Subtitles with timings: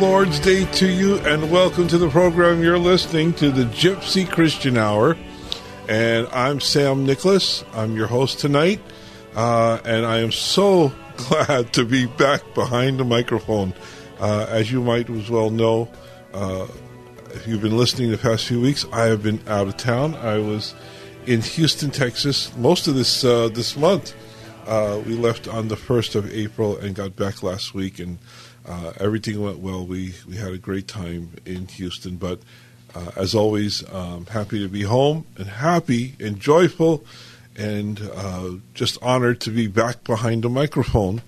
[0.00, 2.62] Lord's Day to you, and welcome to the program.
[2.62, 5.14] You're listening to the Gypsy Christian Hour,
[5.90, 7.66] and I'm Sam Nicholas.
[7.74, 8.80] I'm your host tonight,
[9.36, 10.90] uh, and I am so
[11.28, 13.74] glad to be back behind the microphone.
[14.18, 15.86] Uh, as you might as well know,
[16.32, 16.66] uh,
[17.34, 20.14] if you've been listening the past few weeks, I have been out of town.
[20.14, 20.74] I was
[21.26, 24.14] in Houston, Texas, most of this uh, this month.
[24.70, 28.18] Uh, we left on the first of April and got back last week, and
[28.68, 29.84] uh, everything went well.
[29.84, 32.38] We we had a great time in Houston, but
[32.94, 37.04] uh, as always, um, happy to be home and happy and joyful,
[37.56, 41.22] and uh, just honored to be back behind the microphone.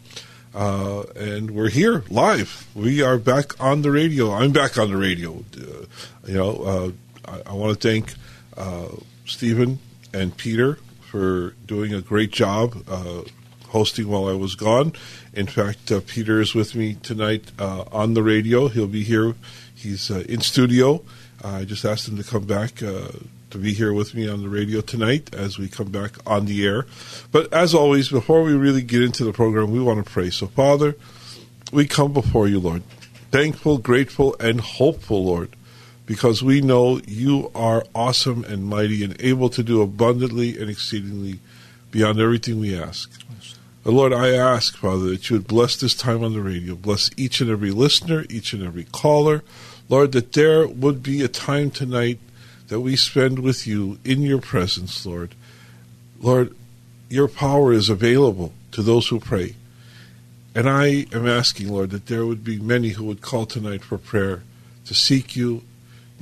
[0.54, 2.68] Uh, and we're here live.
[2.76, 4.32] We are back on the radio.
[4.32, 5.42] I'm back on the radio.
[5.56, 5.86] Uh,
[6.28, 6.94] you know,
[7.24, 8.14] I, I want to thank
[9.26, 9.80] Stephen
[10.14, 10.78] and Peter
[11.12, 13.20] for doing a great job uh,
[13.68, 14.94] hosting while I was gone.
[15.34, 18.68] In fact, uh, Peter is with me tonight uh, on the radio.
[18.68, 19.34] He'll be here.
[19.74, 21.02] He's uh, in studio.
[21.44, 23.08] I just asked him to come back uh,
[23.50, 26.64] to be here with me on the radio tonight as we come back on the
[26.64, 26.86] air.
[27.30, 30.30] But as always, before we really get into the program, we want to pray.
[30.30, 30.96] So, Father,
[31.70, 32.84] we come before you, Lord,
[33.30, 35.54] thankful, grateful, and hopeful, Lord
[36.06, 41.38] because we know you are awesome and mighty and able to do abundantly and exceedingly
[41.90, 43.10] beyond everything we ask.
[43.84, 47.10] But Lord, I ask, Father, that you would bless this time on the radio, bless
[47.16, 49.42] each and every listener, each and every caller.
[49.88, 52.18] Lord, that there would be a time tonight
[52.68, 55.34] that we spend with you in your presence, Lord.
[56.20, 56.54] Lord,
[57.08, 59.56] your power is available to those who pray.
[60.54, 63.98] And I am asking, Lord, that there would be many who would call tonight for
[63.98, 64.42] prayer
[64.86, 65.62] to seek you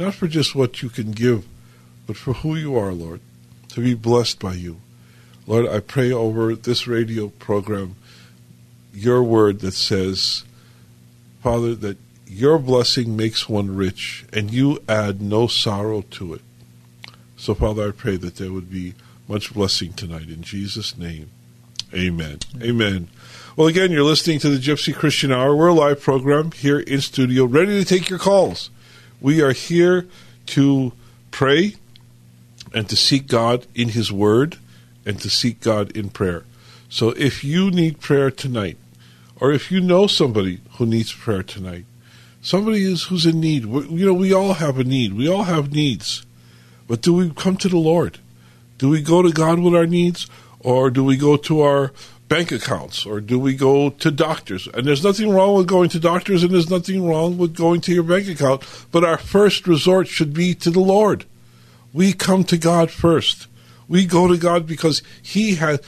[0.00, 1.46] not for just what you can give,
[2.06, 3.20] but for who you are, Lord,
[3.68, 4.80] to be blessed by you.
[5.46, 7.96] Lord, I pray over this radio program
[8.92, 10.44] your word that says,
[11.42, 16.42] Father, that your blessing makes one rich and you add no sorrow to it.
[17.36, 18.94] So, Father, I pray that there would be
[19.28, 20.28] much blessing tonight.
[20.28, 21.30] In Jesus' name,
[21.94, 22.38] amen.
[22.62, 23.08] Amen.
[23.56, 25.54] Well, again, you're listening to the Gypsy Christian Hour.
[25.54, 28.70] We're a live program here in studio, ready to take your calls.
[29.20, 30.06] We are here
[30.46, 30.92] to
[31.30, 31.74] pray
[32.72, 34.58] and to seek God in His Word
[35.04, 36.44] and to seek God in prayer.
[36.88, 38.76] So if you need prayer tonight,
[39.40, 41.84] or if you know somebody who needs prayer tonight,
[42.42, 43.64] somebody is who's in need.
[43.64, 45.14] You know, we all have a need.
[45.14, 46.24] We all have needs.
[46.88, 48.18] But do we come to the Lord?
[48.78, 50.26] Do we go to God with our needs,
[50.58, 51.92] or do we go to our
[52.30, 54.68] bank accounts or do we go to doctors?
[54.68, 57.92] And there's nothing wrong with going to doctors and there's nothing wrong with going to
[57.92, 61.26] your bank account, but our first resort should be to the Lord.
[61.92, 63.48] We come to God first.
[63.88, 65.80] We go to God because He has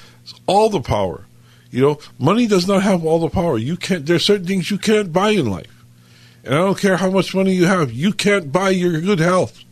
[0.47, 1.27] all the power.
[1.71, 3.57] You know, money does not have all the power.
[3.57, 5.85] You can't there's certain things you can't buy in life.
[6.45, 9.63] And I don't care how much money you have, you can't buy your good health.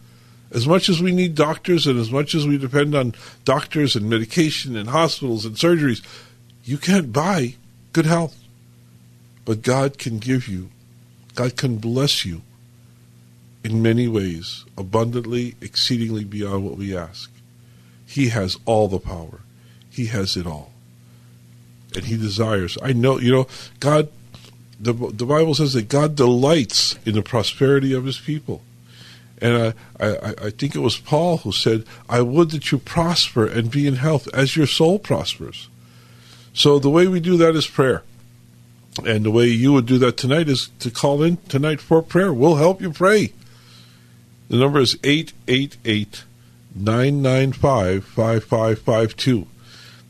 [0.52, 4.08] As much as we need doctors and as much as we depend on doctors and
[4.08, 6.02] medication and hospitals and surgeries,
[6.70, 7.56] you can't buy
[7.92, 8.36] good health.
[9.44, 10.70] But God can give you,
[11.34, 12.42] God can bless you
[13.64, 17.28] in many ways, abundantly, exceedingly beyond what we ask.
[18.06, 19.40] He has all the power,
[19.90, 20.70] He has it all.
[21.96, 22.78] And He desires.
[22.80, 23.48] I know, you know,
[23.80, 24.08] God,
[24.78, 28.62] the, the Bible says that God delights in the prosperity of His people.
[29.42, 33.44] And I, I, I think it was Paul who said, I would that you prosper
[33.44, 35.68] and be in health as your soul prospers.
[36.52, 38.02] So the way we do that is prayer.
[39.04, 42.32] And the way you would do that tonight is to call in tonight for prayer.
[42.32, 43.32] We'll help you pray.
[44.48, 46.24] The number is 888
[46.74, 49.46] 995 5552.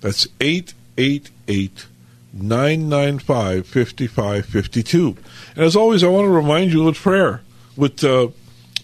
[0.00, 1.87] That's 888
[2.32, 5.16] 995 5552.
[5.56, 7.43] And as always, I want to remind you with prayer,
[7.76, 8.28] with uh,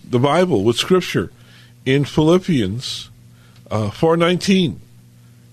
[0.05, 1.33] the Bible, with Scripture,
[1.87, 3.09] in Philippians
[3.71, 4.81] uh, 419.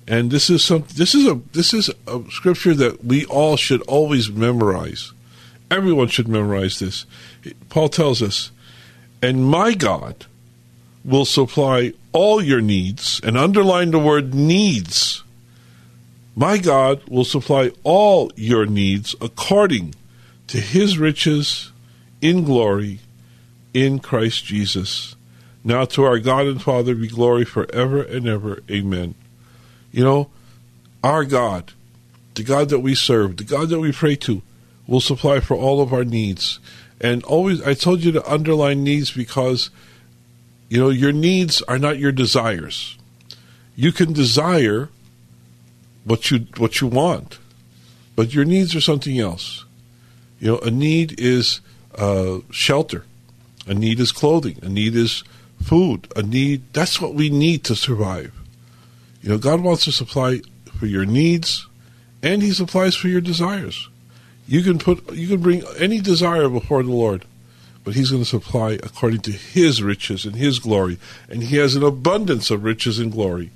[0.08, 3.82] And this is some this is a this is a scripture that we all should
[3.84, 5.12] always memorize.
[5.72, 7.06] Everyone should memorize this.
[7.70, 8.52] Paul tells us,
[9.22, 10.26] "And my God
[11.06, 15.24] will supply all your needs." And underline the word needs.
[16.36, 19.96] My God will supply all your needs according
[20.48, 21.72] to his riches
[22.22, 23.00] in glory
[23.74, 25.16] in Christ Jesus.
[25.64, 28.64] Now to our God and Father be glory forever and ever.
[28.70, 29.16] Amen.
[29.94, 30.30] You know,
[31.04, 31.72] our God,
[32.34, 34.42] the God that we serve, the God that we pray to,
[34.88, 36.60] will supply for all of our needs.
[37.00, 39.70] And always, I told you to underline needs because,
[40.68, 42.98] you know, your needs are not your desires.
[43.76, 44.90] You can desire
[46.06, 47.38] what you what you want,
[48.16, 49.64] but your needs are something else.
[50.40, 51.62] You know, a need is
[51.96, 53.06] uh, shelter,
[53.68, 55.24] a need is clothing, a need is
[55.64, 56.64] food, a need.
[56.74, 58.34] That's what we need to survive.
[59.24, 60.42] You know, God wants to supply
[60.78, 61.66] for your needs,
[62.22, 63.88] and He supplies for your desires.
[64.48, 67.24] You can put, you can bring any desire before the Lord,
[67.86, 71.00] but He's going to supply according to His riches and His glory,
[71.30, 73.52] and He has an abundance of riches and glory.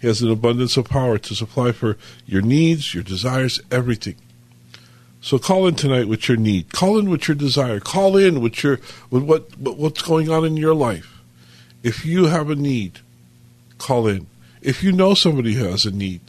[0.00, 4.16] He has an abundance of power to supply for your needs, your desires, everything.
[5.20, 6.72] So call in tonight with your need.
[6.72, 7.78] Call in with your desire.
[7.78, 8.80] Call in with your
[9.10, 11.20] with what what's going on in your life.
[11.82, 12.98] If you have a need,
[13.78, 14.26] call in.
[14.62, 16.20] If you know somebody who has a need,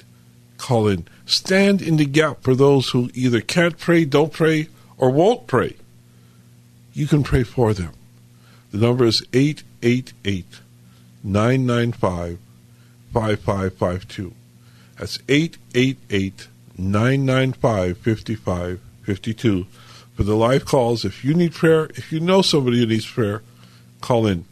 [0.58, 1.08] call in.
[1.26, 5.76] Stand in the gap for those who either can't pray, don't pray, or won't pray.
[6.94, 7.92] You can pray for them.
[8.72, 10.62] The number is 888
[11.24, 12.40] 995
[13.14, 14.34] 5552.
[14.98, 16.48] That's 888
[16.78, 19.68] 995 5552.
[20.16, 23.44] For the live calls, if you need prayer, if you know somebody who needs prayer,
[24.02, 24.46] call in.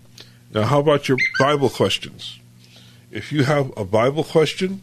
[0.53, 2.40] Now, how about your Bible questions?
[3.11, 4.81] If you have a Bible question,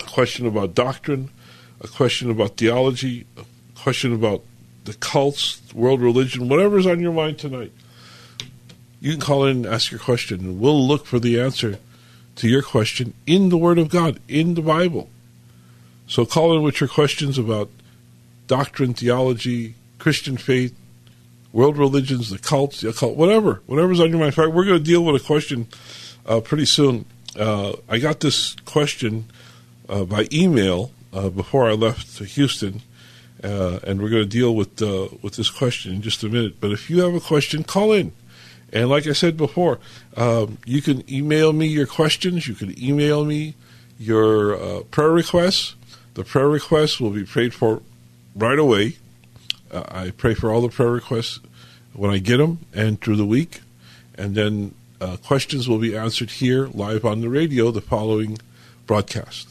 [0.00, 1.30] a question about doctrine,
[1.80, 3.44] a question about theology, a
[3.78, 4.42] question about
[4.84, 7.72] the cults, world religion, whatever's on your mind tonight,
[9.00, 11.78] you can call in and ask your question, and we'll look for the answer
[12.34, 15.08] to your question in the Word of God, in the Bible.
[16.08, 17.70] So call in with your questions about
[18.46, 20.76] doctrine, theology, Christian faith,
[21.52, 24.28] world religions, the cults, the occult, whatever, whatever's on your mind.
[24.28, 25.68] In fact, we're going to deal with a question
[26.26, 27.06] uh, pretty soon
[27.38, 29.26] uh, I got this question
[29.88, 32.82] uh, by email uh, before I left Houston,
[33.42, 36.60] uh, and we're going to deal with uh, with this question in just a minute.
[36.60, 38.12] But if you have a question, call in.
[38.72, 39.78] And like I said before,
[40.16, 42.48] um, you can email me your questions.
[42.48, 43.54] You can email me
[43.98, 45.76] your prayer requests.
[46.14, 47.80] The prayer requests will be prayed for
[48.34, 48.96] right away.
[49.72, 51.38] I pray for all the prayer requests
[51.92, 53.60] when I get them and through the week.
[54.16, 58.38] And then uh, questions will be answered here live on the radio the following
[58.86, 59.48] broadcast.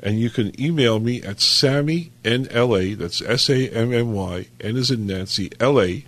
[0.00, 6.04] And you can email me at Sammy, N-L-A, that's S-A-M-M-Y, N is in Nancy, L-A,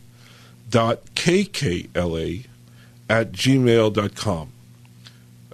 [0.71, 2.45] dot K-K-L-A
[3.09, 4.53] at gmail.com.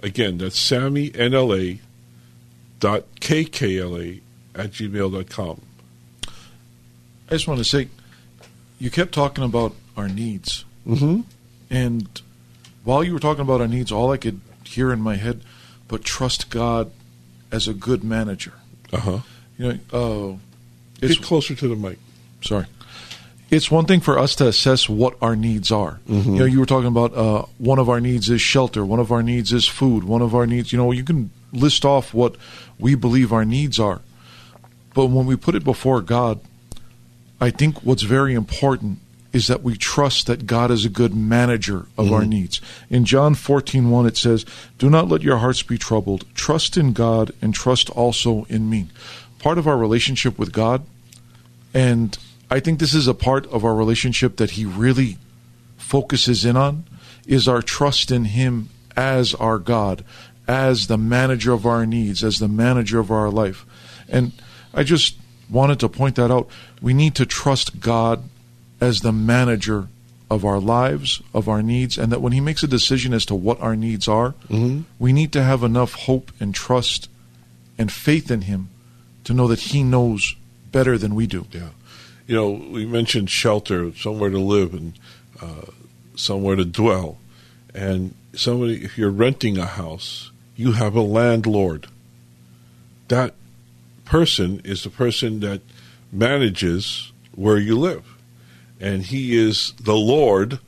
[0.03, 1.79] Again, that's Sammy, N-L-A,
[2.79, 4.21] dot K-K-L-A
[4.53, 5.61] at gmail.com.
[6.27, 7.87] I just want to say,
[8.77, 10.65] you kept talking about our needs.
[10.85, 11.21] Mm-hmm.
[11.69, 12.21] And
[12.85, 15.41] while you were talking about our needs, all I could hear in my head,
[15.87, 16.91] but trust God
[17.51, 18.53] as a good manager.
[18.93, 19.19] Uh huh.
[19.57, 20.37] You know,
[21.01, 21.99] uh, Get closer to the mic.
[22.41, 22.65] Sorry.
[23.51, 25.99] It's one thing for us to assess what our needs are.
[26.09, 26.33] Mm-hmm.
[26.33, 29.11] You know, you were talking about uh, one of our needs is shelter, one of
[29.11, 32.35] our needs is food, one of our needs, you know, you can list off what
[32.79, 34.01] we believe our needs are.
[34.93, 36.39] But when we put it before God,
[37.39, 38.99] I think what's very important
[39.35, 42.13] is that we trust that God is a good manager of mm-hmm.
[42.13, 42.61] our needs.
[42.89, 44.45] In John 14, 1, it says,
[44.77, 46.23] Do not let your hearts be troubled.
[46.35, 48.87] Trust in God and trust also in me.
[49.39, 50.85] Part of our relationship with God,
[51.73, 52.17] and
[52.49, 55.17] I think this is a part of our relationship that He really
[55.75, 56.85] focuses in on,
[57.27, 60.05] is our trust in Him as our God,
[60.47, 63.65] as the manager of our needs, as the manager of our life.
[64.07, 64.31] And
[64.73, 65.17] I just
[65.49, 66.47] wanted to point that out.
[66.81, 68.23] We need to trust God
[68.81, 69.87] as the manager
[70.29, 73.35] of our lives, of our needs, and that when He makes a decision as to
[73.35, 74.81] what our needs are, Mm-hmm.
[74.99, 77.09] we need to have enough hope and trust
[77.77, 78.69] and faith in Him
[79.23, 80.35] to know that He knows
[80.71, 81.45] better than we do.
[81.51, 81.69] Yeah.
[82.27, 84.93] You know, we mentioned shelter, somewhere to live and
[85.41, 85.71] uh,
[86.15, 87.19] somewhere to dwell.
[87.73, 91.87] And somebody, if you're renting a house, you have a landlord.
[93.09, 93.35] That
[94.05, 95.61] person is the person that
[96.11, 98.14] manages where you live.
[98.79, 100.59] And he is the Lord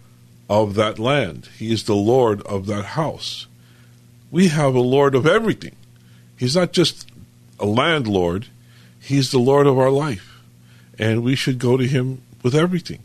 [0.50, 3.48] of that land, he is the Lord of that house.
[4.32, 5.76] We have a Lord of everything.
[6.38, 7.10] He's not just
[7.60, 8.48] a landlord,
[9.00, 10.38] he's the Lord of our life
[11.00, 13.00] and we should go to him with everything.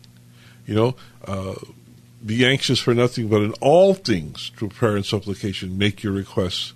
[0.67, 1.55] You know, uh,
[2.25, 6.73] be anxious for nothing, but in all things, through prayer and supplication, make your requests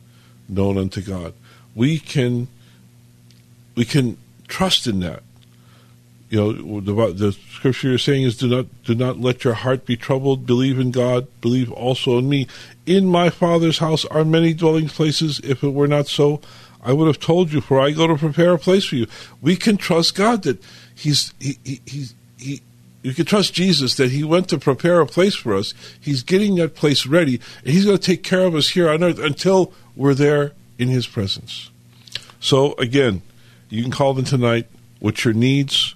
[0.48, 1.34] known unto God.
[1.74, 2.48] We can,
[3.74, 4.18] we can
[4.48, 5.22] trust in that.
[6.28, 9.86] You know, the, the scripture you're saying is, "Do not, do not let your heart
[9.86, 10.44] be troubled.
[10.44, 11.28] Believe in God.
[11.40, 12.48] Believe also in me.
[12.84, 15.40] In my Father's house are many dwelling places.
[15.44, 16.40] If it were not so,
[16.82, 17.60] I would have told you.
[17.60, 19.06] For I go to prepare a place for you.
[19.40, 20.60] We can trust God that
[20.94, 22.06] He's he he
[22.38, 22.60] he.
[23.02, 25.74] you can trust Jesus that He went to prepare a place for us.
[26.00, 29.04] He's getting that place ready, and He's going to take care of us here on
[29.04, 31.70] earth until we're there in His presence.
[32.40, 33.22] So again,
[33.68, 34.66] you can call them tonight
[35.00, 35.94] with your needs,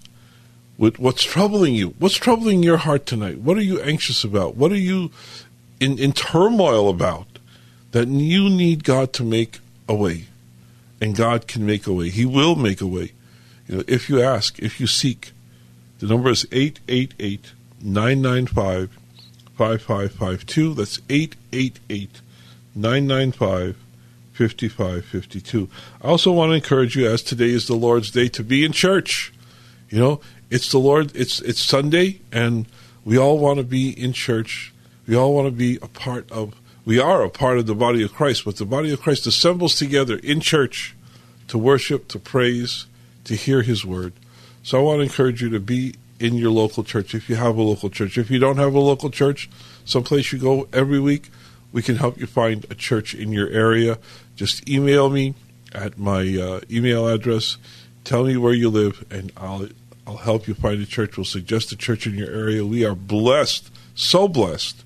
[0.80, 1.94] with what's troubling you.
[1.98, 3.38] What's troubling your heart tonight?
[3.40, 4.56] What are you anxious about?
[4.56, 5.10] What are you
[5.78, 7.26] in, in turmoil about
[7.92, 10.24] that you need God to make a way?
[10.98, 12.08] And God can make a way.
[12.08, 13.12] He will make a way.
[13.68, 15.32] You know, if you ask, if you seek,
[15.98, 18.90] the number is 888 995
[19.56, 20.74] 5552.
[20.74, 22.20] That's 888
[22.74, 23.76] 995
[24.32, 25.68] 5552.
[26.00, 28.72] I also want to encourage you, as today is the Lord's Day, to be in
[28.72, 29.34] church.
[29.90, 32.66] You know, it's the Lord, it's, it's Sunday, and
[33.04, 34.72] we all want to be in church.
[35.06, 36.54] We all want to be a part of,
[36.84, 39.76] we are a part of the body of Christ, but the body of Christ assembles
[39.76, 40.94] together in church
[41.48, 42.86] to worship, to praise,
[43.24, 44.12] to hear His word.
[44.62, 47.56] So I want to encourage you to be in your local church if you have
[47.56, 48.18] a local church.
[48.18, 49.48] If you don't have a local church,
[49.84, 51.30] someplace you go every week,
[51.72, 53.98] we can help you find a church in your area.
[54.36, 55.34] Just email me
[55.72, 57.56] at my uh, email address.
[58.04, 59.68] Tell me where you live, and I'll
[60.06, 61.16] I'll help you find a church.
[61.16, 62.64] We'll suggest a church in your area.
[62.64, 64.84] We are blessed, so blessed,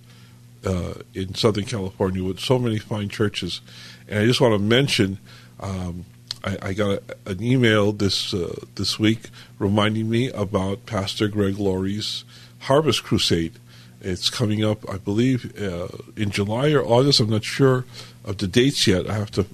[0.64, 3.60] uh, in Southern California with so many fine churches.
[4.08, 5.18] And I just want to mention.
[5.60, 6.04] Um,
[6.44, 11.58] I, I got a, an email this uh, this week reminding me about Pastor Greg
[11.58, 12.24] Laurie's
[12.60, 13.54] Harvest Crusade.
[14.00, 17.20] It's coming up, I believe, uh, in July or August.
[17.20, 17.86] I'm not sure
[18.24, 19.08] of the dates yet.
[19.08, 19.46] I have to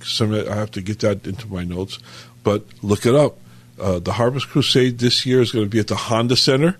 [0.00, 0.48] submit.
[0.48, 1.98] I have to get that into my notes.
[2.42, 3.36] But look it up.
[3.78, 6.76] Uh, the Harvest Crusade this year is going to be at the Honda Center.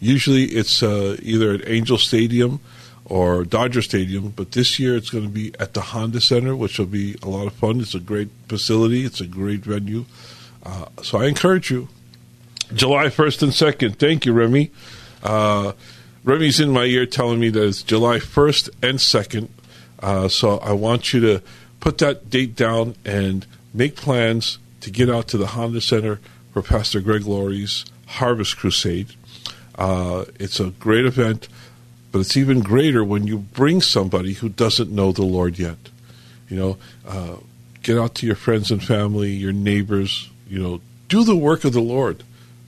[0.00, 2.60] Usually, it's uh, either at Angel Stadium
[3.04, 6.78] or Dodger Stadium, but this year it's going to be at the Honda Center, which
[6.78, 7.80] will be a lot of fun.
[7.80, 9.04] It's a great facility.
[9.04, 10.04] It's a great venue.
[10.62, 11.88] Uh, so I encourage you.
[12.74, 13.96] July 1st and 2nd.
[13.96, 14.70] Thank you, Remy.
[15.22, 15.72] Uh,
[16.24, 19.48] Remy's in my ear telling me that it's July 1st and 2nd.
[20.00, 21.42] Uh, so I want you to
[21.80, 26.20] put that date down and make plans to get out to the Honda Center
[26.52, 29.14] for Pastor Greg Laurie's Harvest Crusade.
[29.74, 31.48] Uh, it's a great event,
[32.10, 35.78] but it's even greater when you bring somebody who doesn't know the Lord yet.
[36.48, 37.36] You know, uh,
[37.82, 40.30] get out to your friends and family, your neighbors.
[40.46, 42.22] You know, do the work of the Lord.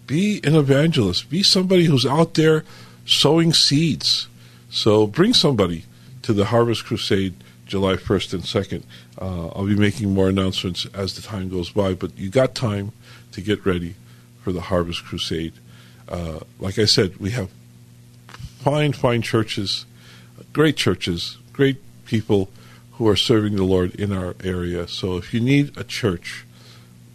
[0.06, 1.28] Be an evangelist.
[1.28, 2.64] Be somebody who's out there
[3.04, 4.28] sowing seeds.
[4.70, 5.84] So bring somebody
[6.22, 7.34] to the Harvest Crusade
[7.66, 8.82] July 1st and 2nd.
[9.20, 12.92] Uh, I'll be making more announcements as the time goes by, but you got time
[13.34, 13.94] to get ready
[14.42, 15.52] for the Harvest Crusade.
[16.08, 17.50] Uh, like I said, we have
[18.28, 19.86] fine, fine churches,
[20.52, 22.50] great churches, great people
[22.92, 24.86] who are serving the Lord in our area.
[24.86, 26.44] So if you need a church,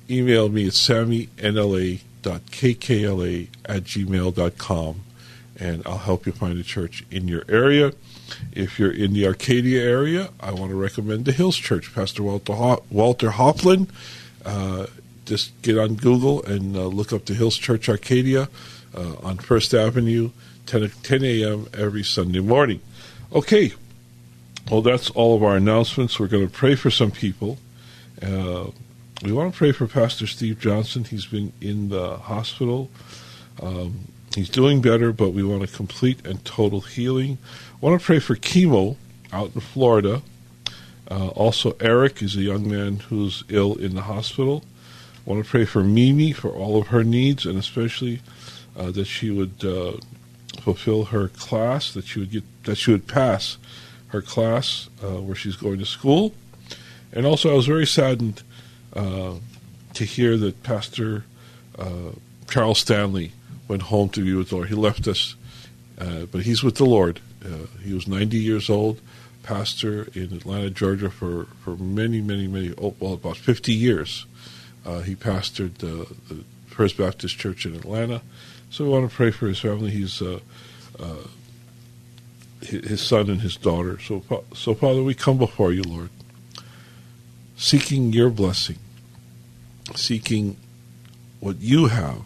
[0.10, 1.98] email me at sammynla.kkla
[3.66, 5.02] at gmail.com
[5.60, 7.94] and I'll help you find a church in your area.
[8.54, 12.54] If you're in the Arcadia area, I want to recommend the Hills Church, Pastor Walter,
[12.54, 13.90] Ho- Walter Hofflin.
[14.46, 14.88] Uh,
[15.30, 18.50] just get on Google and uh, look up the Hills Church Arcadia
[18.96, 20.32] uh, on First Avenue,
[20.66, 21.68] 10, 10 a.m.
[21.72, 22.82] every Sunday morning.
[23.32, 23.74] Okay,
[24.72, 26.20] well, that's all of our announcements.
[26.20, 27.60] We're going to pray for some people.
[28.20, 28.72] Uh,
[29.22, 31.04] we want to pray for Pastor Steve Johnson.
[31.04, 32.90] He's been in the hospital.
[33.62, 37.38] Um, he's doing better, but we want a complete and total healing.
[37.76, 38.96] I want to pray for chemo
[39.32, 40.24] out in Florida.
[41.08, 44.64] Uh, also, Eric is a young man who's ill in the hospital.
[45.30, 48.20] I want to pray for Mimi for all of her needs, and especially
[48.76, 49.92] uh, that she would uh,
[50.60, 53.60] fulfill her class, that she would get that she would pass
[54.08, 56.34] her class uh, where she's going to school.
[57.14, 58.42] And also, I was very saddened
[58.94, 59.36] uh,
[59.94, 61.26] to hear that Pastor
[61.78, 62.14] uh,
[62.50, 63.34] Charles Stanley
[63.68, 64.70] went home to be with the Lord.
[64.70, 65.36] He left us,
[66.00, 67.22] uh, but he's with the Lord.
[67.84, 69.00] He was 90 years old,
[69.44, 74.26] pastor in Atlanta, Georgia, for, for many, many, many, oh, well, about 50 years.
[74.86, 76.08] Uh, he pastored the
[76.68, 78.22] First Baptist Church in Atlanta.
[78.70, 79.90] So we want to pray for his family.
[79.90, 80.40] He's uh,
[81.00, 81.28] uh,
[82.62, 84.00] his son and his daughter.
[84.00, 86.10] So, so Father, we come before you, Lord,
[87.58, 88.78] seeking your blessing,
[89.96, 90.58] seeking
[91.40, 92.22] what you have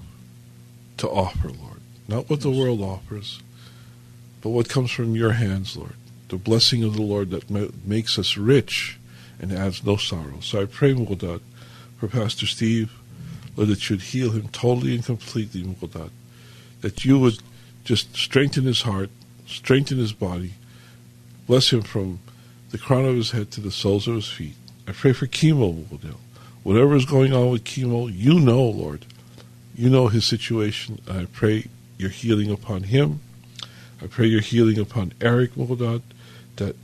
[0.98, 3.42] to offer, Lord, not what the world offers,
[4.42, 5.96] but what comes from your hands, Lord.
[6.30, 8.98] The blessing of the Lord that ma- makes us rich
[9.40, 10.40] and adds no sorrow.
[10.42, 11.42] So I pray, Mughal
[12.04, 12.92] for Pastor Steve,
[13.56, 16.10] Lord, that you would heal him totally and completely, Mughal
[16.82, 17.40] that you would
[17.86, 19.10] just strengthen his heart,
[19.48, 20.56] strengthen his body,
[21.48, 22.20] bless him from
[22.72, 24.56] the crown of his head to the soles of his feet.
[24.86, 26.16] I pray for chemo, Mughal
[26.64, 29.06] Whatever is going on with chemo, you know, Lord.
[29.74, 31.00] You know his situation.
[31.10, 31.68] I pray
[31.98, 33.22] your healing upon him.
[34.02, 36.02] I pray your healing upon Eric Muldad,
[36.58, 36.76] that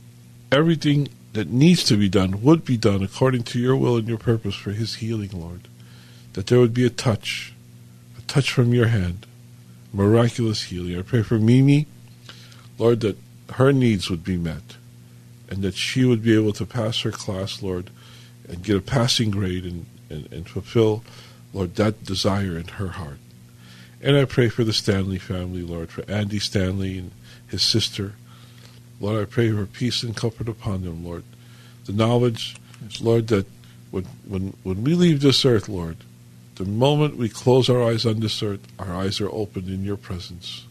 [0.50, 4.18] everything that needs to be done would be done according to your will and your
[4.18, 5.68] purpose for his healing, Lord.
[6.32, 7.52] That there would be a touch,
[8.18, 9.26] a touch from your hand,
[9.92, 10.98] miraculous healing.
[10.98, 11.86] I pray for Mimi,
[12.78, 13.18] Lord, that
[13.54, 14.76] her needs would be met
[15.48, 17.90] and that she would be able to pass her class, Lord,
[18.48, 21.02] and get a passing grade and, and, and fulfill
[21.52, 23.18] Lord, that desire in her heart.
[24.00, 27.10] And I pray for the Stanley family, Lord, for Andy Stanley and
[27.46, 28.14] his sister.
[29.00, 31.24] Lord, I pray for peace and comfort upon them, Lord.
[31.86, 32.56] The knowledge,
[33.00, 33.46] Lord, that
[33.90, 35.96] when, when, when we leave this earth, Lord,
[36.56, 39.96] the moment we close our eyes on this earth, our eyes are opened in your
[39.96, 40.66] presence.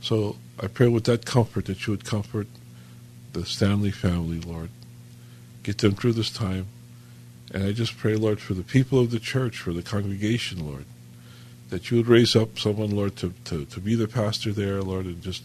[0.00, 2.46] So I pray with that comfort that you would comfort
[3.32, 4.70] the Stanley family, Lord.
[5.62, 6.66] Get them through this time.
[7.52, 10.84] And I just pray, Lord, for the people of the church, for the congregation, Lord,
[11.70, 15.06] that you would raise up someone, Lord, to, to, to be the pastor there, Lord,
[15.06, 15.42] and just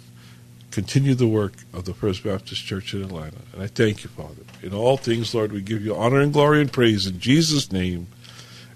[0.76, 3.38] continue the work of the First Baptist Church in Atlanta.
[3.54, 4.44] And I thank you, Father.
[4.62, 8.08] In all things, Lord, we give you honor and glory and praise in Jesus' name.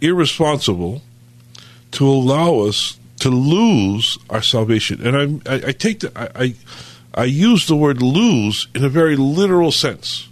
[0.00, 1.02] irresponsible
[1.92, 5.06] to allow us to lose our salvation.
[5.06, 6.54] And I, I, I take the, I, I,
[7.14, 10.28] I use the word lose in a very literal sense.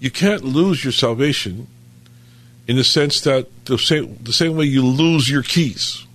[0.00, 1.66] You can't lose your salvation
[2.66, 6.06] in the sense that the same, the same way you lose your keys.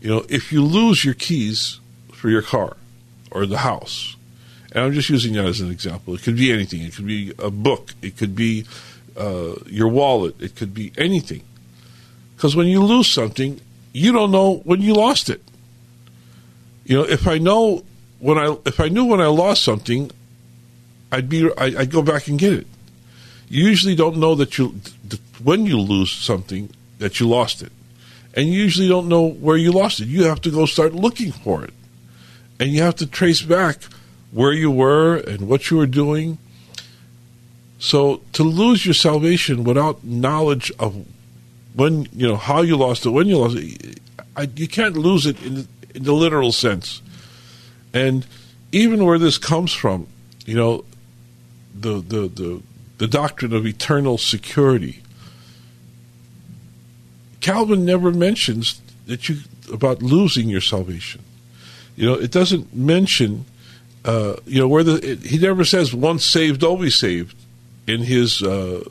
[0.00, 1.80] You know, if you lose your keys
[2.12, 2.76] for your car
[3.30, 4.15] or the house,
[4.76, 6.82] and I'm just using that as an example, it could be anything.
[6.82, 7.94] It could be a book.
[8.02, 8.66] It could be
[9.16, 10.38] uh, your wallet.
[10.38, 11.42] It could be anything.
[12.36, 13.58] Because when you lose something,
[13.94, 15.42] you don't know when you lost it.
[16.84, 17.84] You know, if I know
[18.18, 20.10] when I if I knew when I lost something,
[21.10, 22.66] I'd be I, would go back and get it.
[23.48, 24.78] You usually don't know that you
[25.42, 27.72] when you lose something that you lost it,
[28.34, 30.08] and you usually don't know where you lost it.
[30.08, 31.72] You have to go start looking for it,
[32.60, 33.78] and you have to trace back
[34.36, 36.36] where you were and what you were doing.
[37.78, 41.06] So to lose your salvation without knowledge of
[41.74, 43.98] when you know how you lost it, when you lost it,
[44.36, 47.00] I, you can't lose it in, in the literal sense.
[47.94, 48.26] And
[48.72, 50.06] even where this comes from,
[50.44, 50.84] you know,
[51.74, 52.62] the the the,
[52.98, 55.02] the doctrine of eternal security.
[57.40, 59.38] Calvin never mentions that you
[59.72, 61.22] about losing your salvation.
[61.96, 63.46] You know, it doesn't mention.
[64.06, 67.36] Uh, you know where the it, he never says once saved always saved
[67.88, 68.88] in his uh,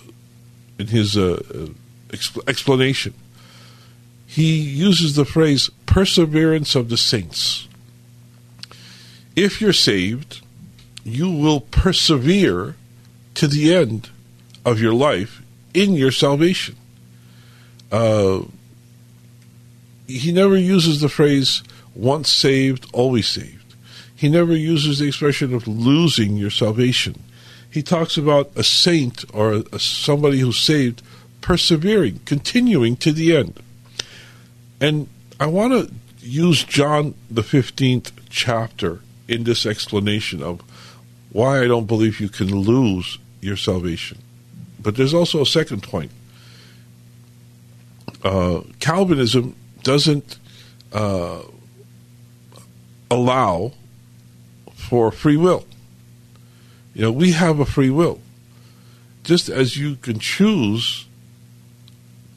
[0.77, 1.41] in his uh,
[2.09, 3.13] exp- explanation.
[4.27, 7.69] He uses the phrase perseverance of the saints.
[9.37, 10.41] If you're saved,
[11.05, 12.75] you will persevere
[13.35, 14.09] to the end
[14.65, 15.41] of your life
[15.73, 16.75] in your salvation.
[17.91, 18.41] Uh,
[20.07, 23.64] he never uses the phrase once saved, always saved.
[24.15, 27.21] He never uses the expression of losing your salvation.
[27.69, 31.01] He talks about a saint or a, somebody who's saved
[31.41, 33.61] persevering, continuing to the end.
[34.79, 35.93] And I want to
[36.25, 40.61] use John the 15th chapter in this explanation of
[41.31, 44.19] why I don't believe you can lose your salvation.
[44.79, 46.11] But there's also a second point.
[48.23, 50.39] Uh, Calvinism doesn't
[50.93, 51.41] uh,
[53.11, 53.73] allow
[54.85, 55.65] for free will.
[56.93, 58.21] You know, we have a free will.
[59.23, 61.07] Just as you can choose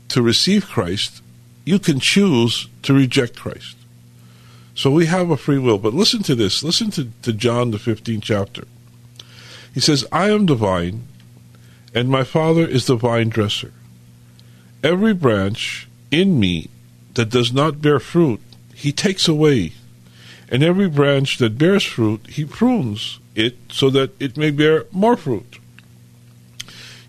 [0.08, 1.22] to receive Christ,
[1.64, 3.76] you can choose to reject Christ.
[4.74, 5.78] So we have a free will.
[5.78, 6.62] But listen to this.
[6.62, 8.64] Listen to, to John, the 15th chapter.
[9.74, 11.02] He says, I am the vine,
[11.94, 13.72] and my Father is the vine dresser.
[14.82, 16.68] Every branch in me
[17.14, 18.40] that does not bear fruit,
[18.74, 19.72] he takes away.
[20.50, 25.16] And every branch that bears fruit, he prunes it so that it may bear more
[25.16, 25.58] fruit.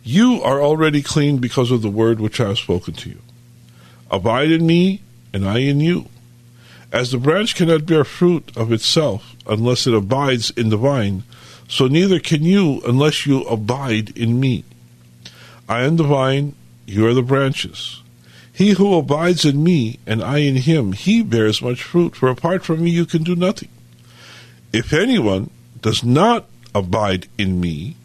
[0.04, 3.22] You are already clean because of the word which I have spoken to you.
[4.12, 5.02] Abide in me,
[5.34, 6.08] and I in you.
[6.92, 11.24] As the branch cannot bear fruit of itself unless it abides in the vine,
[11.68, 14.64] so neither can you unless you abide in me.
[15.68, 16.56] I am the vine,
[16.88, 18.02] you are the branches.
[18.60, 22.66] He who abides in me, and I in him, he bears much fruit, for apart
[22.66, 23.70] from me you can do nothing.
[24.74, 25.50] If anyone
[25.82, 26.46] does not
[26.76, 27.96] abide in me,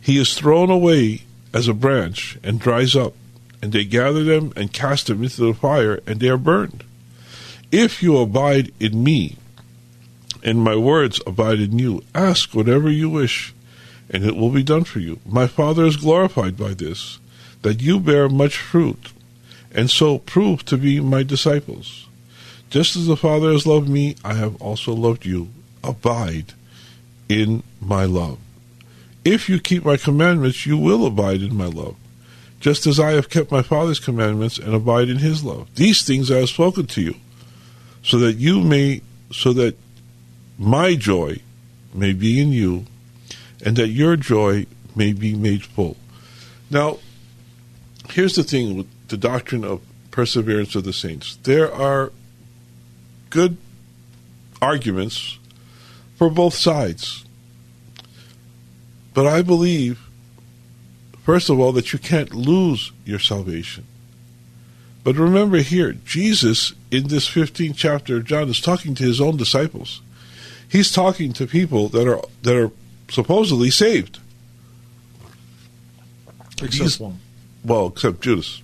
[0.00, 3.14] he is thrown away as a branch and dries up,
[3.60, 6.84] and they gather them and cast them into the fire, and they are burned.
[7.72, 9.36] If you abide in me,
[10.44, 13.52] and my words abide in you, ask whatever you wish,
[14.08, 15.18] and it will be done for you.
[15.26, 17.18] My Father is glorified by this,
[17.62, 19.10] that you bear much fruit,
[19.74, 22.06] and so prove to be my disciples.
[22.70, 25.48] Just as the Father has loved me, I have also loved you.
[25.84, 26.54] Abide
[27.28, 28.38] in my love.
[29.24, 31.96] If you keep my commandments, you will abide in my love,
[32.60, 35.74] just as I have kept my Father's commandments and abide in his love.
[35.74, 37.14] These things I have spoken to you
[38.02, 39.76] so that you may, so that
[40.58, 41.40] my joy
[41.94, 42.86] may be in you,
[43.64, 45.96] and that your joy may be made full.
[46.70, 46.98] Now,
[48.10, 51.36] here's the thing with the doctrine of perseverance of the saints.
[51.42, 52.12] There are
[53.28, 53.58] good
[54.60, 55.38] arguments
[56.16, 57.24] for both sides.
[59.12, 60.00] But I believe,
[61.24, 63.84] first of all, that you can't lose your salvation.
[65.04, 69.36] But remember here, Jesus in this 15th chapter of John is talking to his own
[69.36, 70.00] disciples.
[70.66, 72.70] He's talking to people that are that are
[73.10, 74.20] supposedly saved.
[76.62, 77.18] Except These- one.
[77.62, 78.61] Well, except Judas.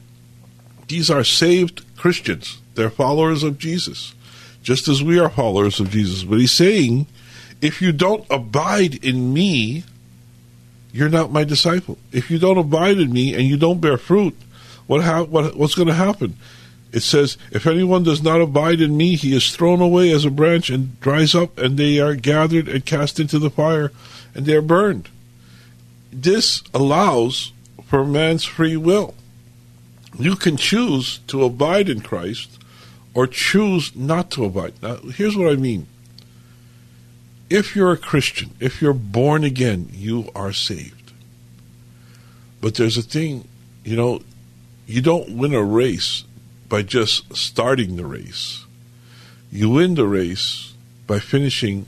[0.88, 2.59] These are saved Christians.
[2.74, 4.14] They're followers of Jesus,
[4.62, 6.24] just as we are followers of Jesus.
[6.24, 7.07] But he's saying,
[7.61, 9.85] if you don't abide in me,
[10.92, 11.98] you're not my disciple.
[12.12, 14.37] If you don't abide in me and you don't bear fruit,
[14.87, 16.37] what, ha- what what's going to happen?
[16.90, 20.31] It says, if anyone does not abide in me, he is thrown away as a
[20.31, 23.92] branch and dries up, and they are gathered and cast into the fire,
[24.35, 25.11] and they are burned.
[26.11, 27.53] This allows
[27.87, 29.14] for man's free will.
[30.18, 32.59] You can choose to abide in Christ
[33.14, 34.74] or choose not to abide.
[34.83, 35.87] Now, here's what I mean.
[37.48, 41.12] If you're a Christian, if you're born again, you are saved.
[42.61, 43.46] But there's a thing,
[43.85, 44.20] you know,
[44.87, 46.24] you don't win a race
[46.68, 48.64] by just starting the race.
[49.50, 50.74] You win the race
[51.07, 51.87] by finishing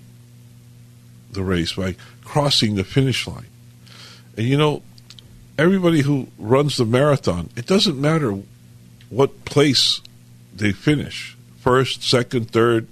[1.33, 3.47] the race, by crossing the finish line.
[4.37, 4.83] And you know,
[5.61, 8.39] everybody who runs the marathon, it doesn't matter
[9.11, 10.01] what place
[10.55, 12.87] they finish first, second, third,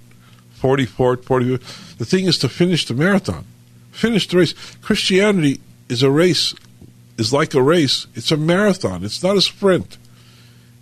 [0.61, 1.97] 44th, 45th.
[1.97, 3.45] The thing is to finish the marathon,
[3.91, 4.53] finish the race.
[4.81, 6.53] Christianity is a race,
[7.17, 8.05] is like a race.
[8.13, 9.97] It's a marathon, it's not a sprint.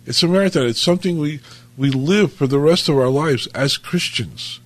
[0.06, 0.66] It's a marathon.
[0.66, 1.40] It's something we,
[1.76, 4.58] we live for the rest of our lives as Christians.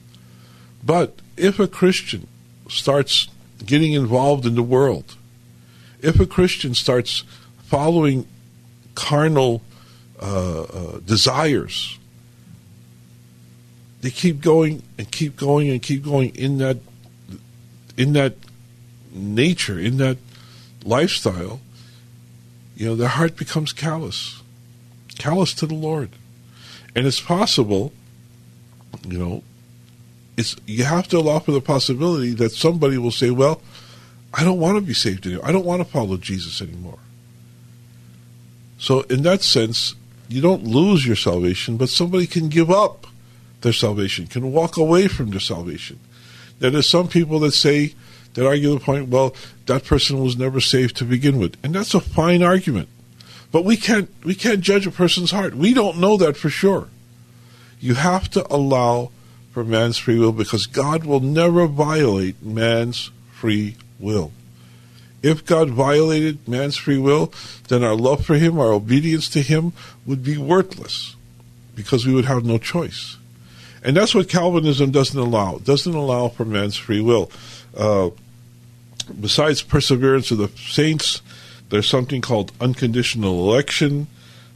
[0.84, 2.28] But if a Christian
[2.68, 3.28] starts
[3.66, 5.16] getting involved in the world,
[6.02, 7.22] if a Christian starts
[7.64, 8.26] following
[8.94, 9.62] carnal
[10.20, 11.98] uh, uh, desires,
[14.02, 16.78] they keep going and keep going and keep going in that
[17.96, 18.34] in that
[19.12, 20.18] nature, in that
[20.84, 21.60] lifestyle.
[22.74, 24.42] You know, their heart becomes callous,
[25.18, 26.10] callous to the Lord,
[26.96, 27.92] and it's possible.
[29.06, 29.42] You know,
[30.36, 33.62] it's you have to allow for the possibility that somebody will say, "Well,
[34.34, 35.46] I don't want to be saved anymore.
[35.46, 36.98] I don't want to follow Jesus anymore."
[38.78, 39.94] So, in that sense,
[40.28, 43.06] you don't lose your salvation, but somebody can give up
[43.60, 45.98] their salvation, can walk away from their salvation.
[46.60, 47.94] Now, there's some people that say
[48.34, 49.34] that argue the point, well,
[49.66, 52.88] that person was never saved to begin with, and that's a fine argument.
[53.50, 55.54] But we can't we can't judge a person's heart.
[55.54, 56.88] We don't know that for sure.
[57.80, 59.10] You have to allow
[59.52, 64.32] for man's free will because God will never violate man's free will.
[65.22, 67.32] If God violated man's free will,
[67.68, 69.72] then our love for him, our obedience to him
[70.04, 71.14] would be worthless
[71.74, 73.16] because we would have no choice.
[73.84, 75.56] And that's what Calvinism doesn't allow.
[75.56, 77.30] It doesn't allow for man's free will.
[77.76, 78.10] Uh,
[79.20, 81.22] besides perseverance of the saints,
[81.70, 84.06] there's something called unconditional election.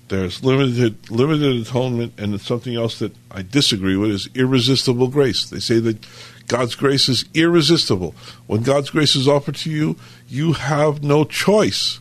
[0.09, 5.49] There's limited limited atonement, and it's something else that I disagree with is irresistible grace.
[5.49, 6.07] They say that
[6.47, 8.15] God's grace is irresistible.
[8.47, 9.97] When God's grace is offered to you,
[10.29, 11.99] you have no choice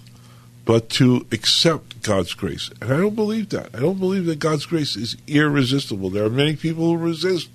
[0.66, 2.70] but to accept God's grace.
[2.82, 3.70] And I don't believe that.
[3.74, 6.10] I don't believe that God's grace is irresistible.
[6.10, 7.50] There are many people who resist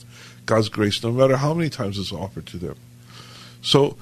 [0.46, 2.76] God's grace no matter how many times it's offered to them.
[3.62, 3.96] So,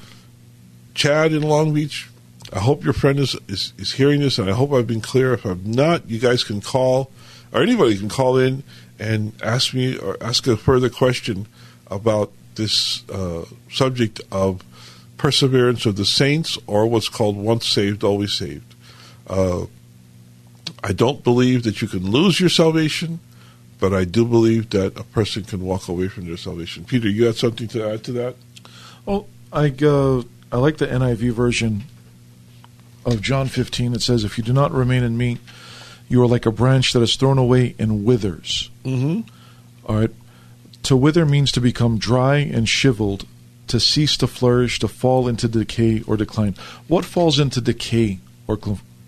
[0.94, 2.08] Chad in Long Beach,
[2.52, 5.34] I hope your friend is, is, is hearing this, and I hope I've been clear.
[5.34, 7.10] If I'm not, you guys can call,
[7.52, 8.62] or anybody can call in
[8.98, 11.46] and ask me or ask a further question
[11.90, 14.62] about this uh, subject of
[15.16, 18.74] perseverance of the saints or what's called once saved, always saved.
[19.26, 19.64] Uh,
[20.84, 23.20] I don't believe that you can lose your salvation,
[23.80, 26.84] but I do believe that a person can walk away from their salvation.
[26.84, 28.36] Peter, you had something to add to that?
[29.06, 31.84] Well, I, uh, I like the NIV version
[33.04, 33.94] of John 15.
[33.94, 35.38] It says, If you do not remain in me,
[36.08, 38.70] you are like a branch that is thrown away and withers.
[38.84, 39.28] Mm-hmm.
[39.86, 40.10] All right.
[40.88, 43.26] To wither means to become dry and shriveled,
[43.66, 46.54] to cease to flourish, to fall into decay or decline.
[46.86, 48.58] What falls into decay or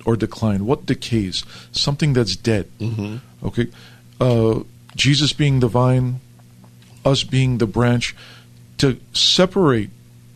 [0.05, 0.67] or decline?
[0.67, 1.43] What decays?
[1.73, 2.71] Something that's dead.
[2.81, 3.47] Mm-hmm.
[3.47, 3.69] Okay.
[4.21, 4.65] Uh,
[4.95, 6.21] Jesus being the vine,
[7.03, 8.15] us being the branch.
[8.77, 9.89] To separate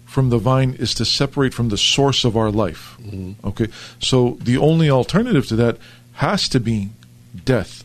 [0.07, 2.97] from the vine is to separate from the source of our life.
[3.03, 3.47] Mm-hmm.
[3.49, 3.69] Okay.
[3.99, 5.77] So the only alternative to that
[6.15, 6.89] has to be
[7.45, 7.85] death.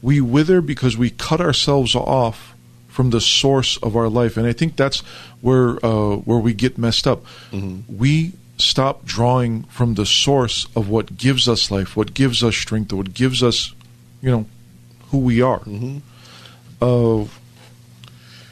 [0.00, 2.53] We wither because we cut ourselves off
[2.94, 5.00] from the source of our life, and I think that's
[5.40, 7.24] where uh, where we get messed up.
[7.50, 7.98] Mm-hmm.
[7.98, 12.92] We stop drawing from the source of what gives us life, what gives us strength,
[12.92, 13.74] what gives us,
[14.22, 14.46] you know,
[15.10, 15.58] who we are.
[15.66, 15.98] Mm-hmm.
[16.80, 17.26] Uh,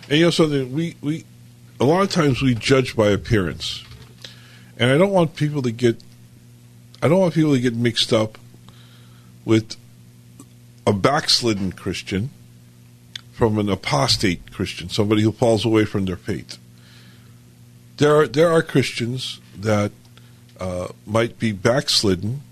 [0.08, 1.24] And you know something, we, we
[1.78, 3.84] a lot of times we judge by appearance.
[4.76, 6.02] And I don't want people to get
[7.00, 8.38] I don't want people to get mixed up
[9.44, 9.76] with
[10.84, 12.30] a backslidden Christian
[13.32, 16.58] from an apostate Christian, somebody who falls away from their faith.
[17.96, 19.92] There are there are Christians that
[20.60, 22.42] uh, might be backslidden,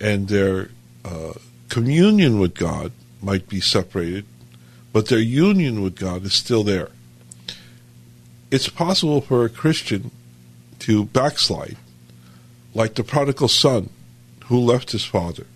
[0.00, 0.70] and their
[1.04, 1.34] uh,
[1.68, 4.24] communion with God might be separated,
[4.92, 6.88] but their union with God is still there.
[8.50, 10.10] It's possible for a Christian
[10.80, 11.76] to backslide,
[12.74, 13.90] like the prodigal son
[14.46, 15.46] who left his father.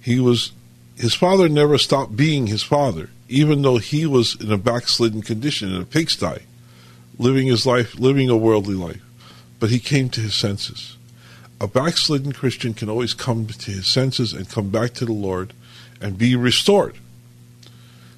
[0.00, 0.52] He was
[0.96, 5.74] his father never stopped being his father, even though he was in a backslidden condition
[5.74, 6.42] in a pigsty,
[7.18, 9.00] living his life, living a worldly life.
[9.58, 10.98] But he came to his senses.
[11.58, 15.54] A backslidden Christian can always come to his senses and come back to the Lord
[15.98, 16.96] and be restored.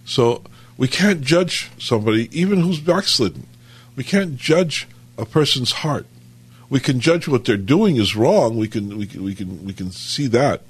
[0.05, 0.43] So
[0.77, 3.47] we can't judge somebody, even who's backslidden.
[3.95, 6.07] We can't judge a person's heart.
[6.69, 8.57] We can judge what they're doing is wrong.
[8.57, 10.63] We can we can we can we can see that.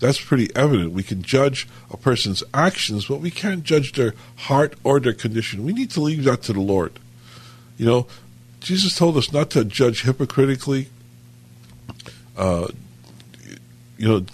[0.00, 0.92] That's pretty evident.
[0.92, 5.64] We can judge a person's actions, but we can't judge their heart or their condition.
[5.64, 6.98] We need to leave that to the Lord.
[7.76, 8.06] You know,
[8.60, 10.88] Jesus told us not to judge hypocritically,
[12.36, 12.68] uh,
[13.96, 14.26] you know,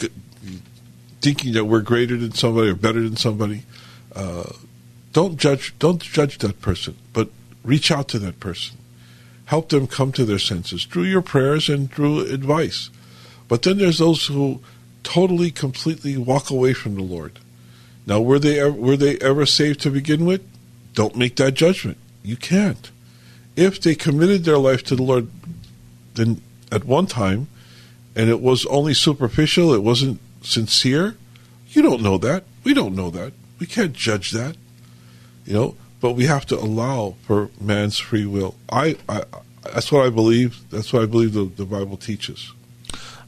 [1.21, 3.65] thinking that we're greater than somebody or better than somebody.
[4.15, 4.51] Uh,
[5.13, 5.75] don't judge.
[5.79, 7.31] Don't judge that person, but
[7.65, 8.77] reach out to that person.
[9.47, 12.89] Help them come to their senses through your prayers and through advice.
[13.49, 14.61] But then there's those who
[15.03, 17.39] totally, completely walk away from the Lord.
[18.07, 20.43] Now, were they ever, were they ever saved to begin with?
[20.95, 21.99] Don't make that judgment.
[22.23, 22.91] You can't.
[23.57, 25.29] If they committed their life to the Lord,
[26.15, 26.41] then
[26.73, 27.49] at one time,
[28.17, 31.17] and it was only superficial, it wasn't sincere.
[31.69, 32.45] You don't know that.
[32.65, 33.33] We don't know that.
[33.59, 34.57] We can't judge that.
[35.45, 38.57] You know, but we have to allow for man's free will.
[38.71, 39.25] I, I
[39.63, 40.59] that's what I believe.
[40.71, 42.53] That's what I believe the, the Bible teaches.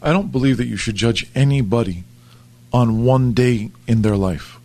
[0.02, 2.04] I don't believe that you should judge anybody
[2.72, 4.58] on one day in their life.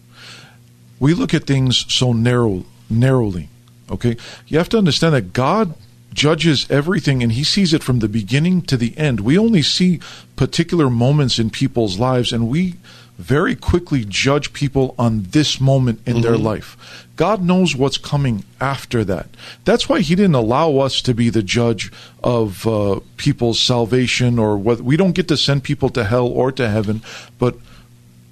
[1.00, 3.50] We look at things so narrow, narrowly.
[3.90, 5.76] Okay, you have to understand that God
[6.14, 9.20] judges everything and he sees it from the beginning to the end.
[9.20, 10.00] We only see
[10.36, 12.76] particular moments in people's lives and we
[13.18, 16.22] very quickly judge people on this moment in mm-hmm.
[16.22, 17.08] their life.
[17.16, 19.28] God knows what's coming after that.
[19.66, 21.92] That's why He didn't allow us to be the judge
[22.24, 24.82] of uh, people's salvation, or what.
[24.82, 27.02] We don't get to send people to hell or to heaven,
[27.40, 27.56] but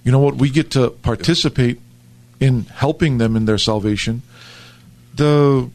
[0.03, 0.35] you know what?
[0.35, 1.79] We get to participate
[2.39, 4.21] in helping them in their salvation.
[5.15, 5.69] The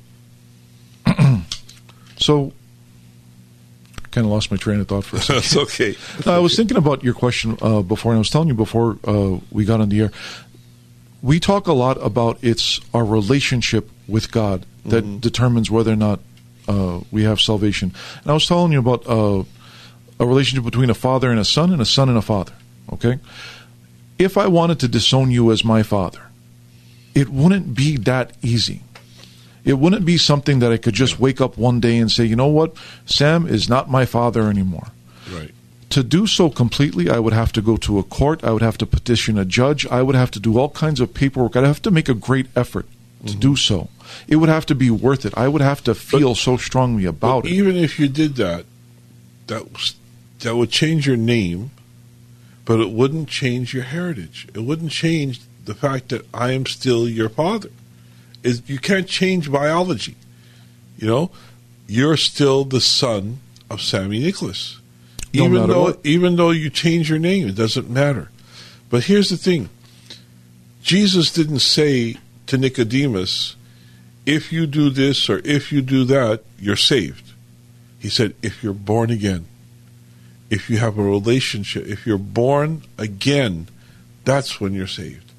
[2.17, 2.53] so
[4.11, 5.37] kind of lost my train of thought for a second.
[5.37, 5.97] That's okay.
[6.27, 9.39] I was thinking about your question uh, before, and I was telling you before uh,
[9.51, 10.13] we got on the air.
[11.23, 15.19] We talk a lot about it's our relationship with God that mm-hmm.
[15.19, 16.21] determines whether or not
[16.67, 17.93] uh, we have salvation.
[18.23, 19.45] And I was telling you about uh,
[20.19, 22.53] a relationship between a father and a son, and a son and a father.
[22.93, 23.19] Okay,
[24.19, 26.23] if I wanted to disown you as my father,
[27.15, 28.83] it wouldn't be that easy
[29.65, 32.37] it wouldn't be something that I could just wake up one day and say, you
[32.37, 34.89] know what, Sam is not my father anymore.
[35.31, 35.53] Right.
[35.91, 38.45] To do so completely, I would have to go to a court.
[38.45, 39.87] I would have to petition a judge.
[39.87, 41.57] I would have to do all kinds of paperwork.
[41.57, 42.87] I'd have to make a great effort
[43.27, 43.41] to mm-hmm.
[43.41, 43.89] do so.
[44.29, 45.37] It would have to be worth it.
[45.37, 47.53] I would have to feel but, so strongly about it.
[47.53, 48.67] Even if you did that,
[49.49, 49.93] that
[50.41, 51.71] that would change your name,
[52.65, 54.49] but it wouldn't change your heritage.
[54.55, 57.71] It wouldn't change the fact that I am still your father
[58.43, 60.17] is you can't change biology.
[60.99, 61.31] You know,
[61.87, 64.81] you're still the son of Sammy Nicholas.
[65.33, 66.01] No even though what.
[66.05, 68.31] even though you change your name, it doesn't matter.
[68.89, 69.69] But here's the thing.
[70.83, 73.55] Jesus didn't say to Nicodemus,
[74.27, 77.33] if you do this or if you do that, you're saved.
[77.99, 79.47] He said, if you're born again,
[80.49, 83.69] if you have a relationship, if you're born again,
[84.25, 85.30] that's when you're saved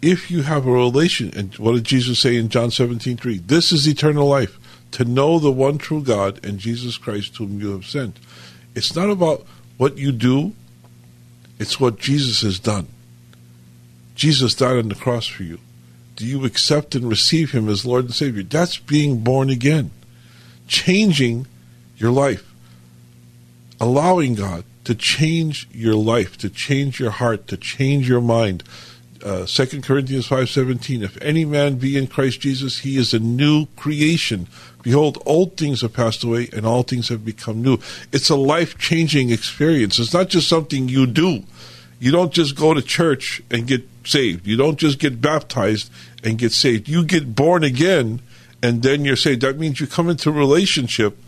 [0.00, 3.38] if you have a relation, and what did Jesus say in John 17, 3?
[3.38, 4.58] This is eternal life,
[4.92, 8.18] to know the one true God and Jesus Christ whom you have sent.
[8.74, 9.44] It's not about
[9.76, 10.52] what you do,
[11.58, 12.86] it's what Jesus has done.
[14.14, 15.58] Jesus died on the cross for you.
[16.16, 18.42] Do you accept and receive him as Lord and Savior?
[18.42, 19.92] That's being born again.
[20.66, 21.46] Changing
[21.96, 22.52] your life.
[23.80, 28.64] Allowing God to change your life, to change your heart, to change your mind,
[29.24, 33.66] uh, 2 Corinthians 5.17, If any man be in Christ Jesus, he is a new
[33.76, 34.46] creation.
[34.82, 37.78] Behold, old things have passed away, and all things have become new.
[38.12, 39.98] It's a life-changing experience.
[39.98, 41.44] It's not just something you do.
[42.00, 44.46] You don't just go to church and get saved.
[44.46, 45.90] You don't just get baptized
[46.22, 46.88] and get saved.
[46.88, 48.20] You get born again,
[48.62, 49.42] and then you're saved.
[49.42, 51.18] That means you come into a relationship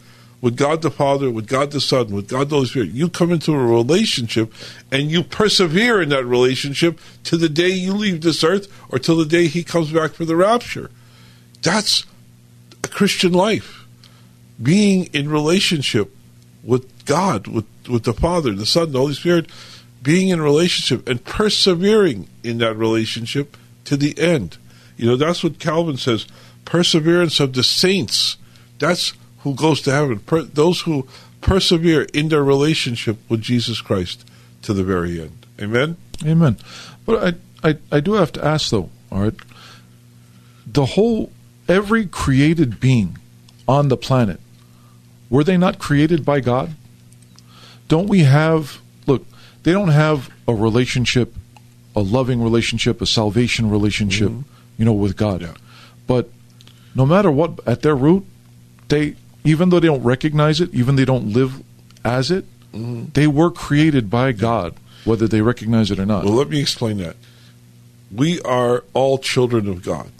[0.40, 2.90] with God the Father, with God the Son, with God the Holy Spirit.
[2.90, 4.52] You come into a relationship
[4.90, 9.16] and you persevere in that relationship to the day you leave this earth or till
[9.16, 10.90] the day He comes back for the rapture.
[11.62, 12.04] That's
[12.82, 13.84] a Christian life.
[14.62, 16.14] Being in relationship
[16.62, 19.50] with God, with, with the Father, the Son, the Holy Spirit,
[20.02, 24.56] being in relationship and persevering in that relationship to the end.
[24.96, 26.26] You know, that's what Calvin says
[26.64, 28.36] perseverance of the saints.
[28.78, 31.06] That's who goes to heaven, per, those who
[31.40, 34.28] persevere in their relationship with Jesus Christ
[34.62, 35.46] to the very end.
[35.60, 35.96] Amen.
[36.24, 36.56] Amen.
[37.06, 38.90] But I, I, I do have to ask though.
[39.10, 39.34] All right,
[40.66, 41.32] the whole
[41.68, 43.18] every created being
[43.66, 44.40] on the planet
[45.30, 46.74] were they not created by God?
[47.88, 49.24] Don't we have look?
[49.62, 51.34] They don't have a relationship,
[51.94, 54.42] a loving relationship, a salvation relationship, mm-hmm.
[54.76, 55.42] you know, with God.
[55.42, 55.54] Yeah.
[56.06, 56.30] But
[56.94, 58.26] no matter what, at their root,
[58.88, 59.14] they
[59.44, 61.62] even though they don't recognize it, even they don't live
[62.04, 63.06] as it, mm-hmm.
[63.14, 64.74] they were created by God,
[65.04, 66.24] whether they recognize it or not.
[66.24, 67.16] Well, let me explain that.
[68.14, 70.10] We are all children of God.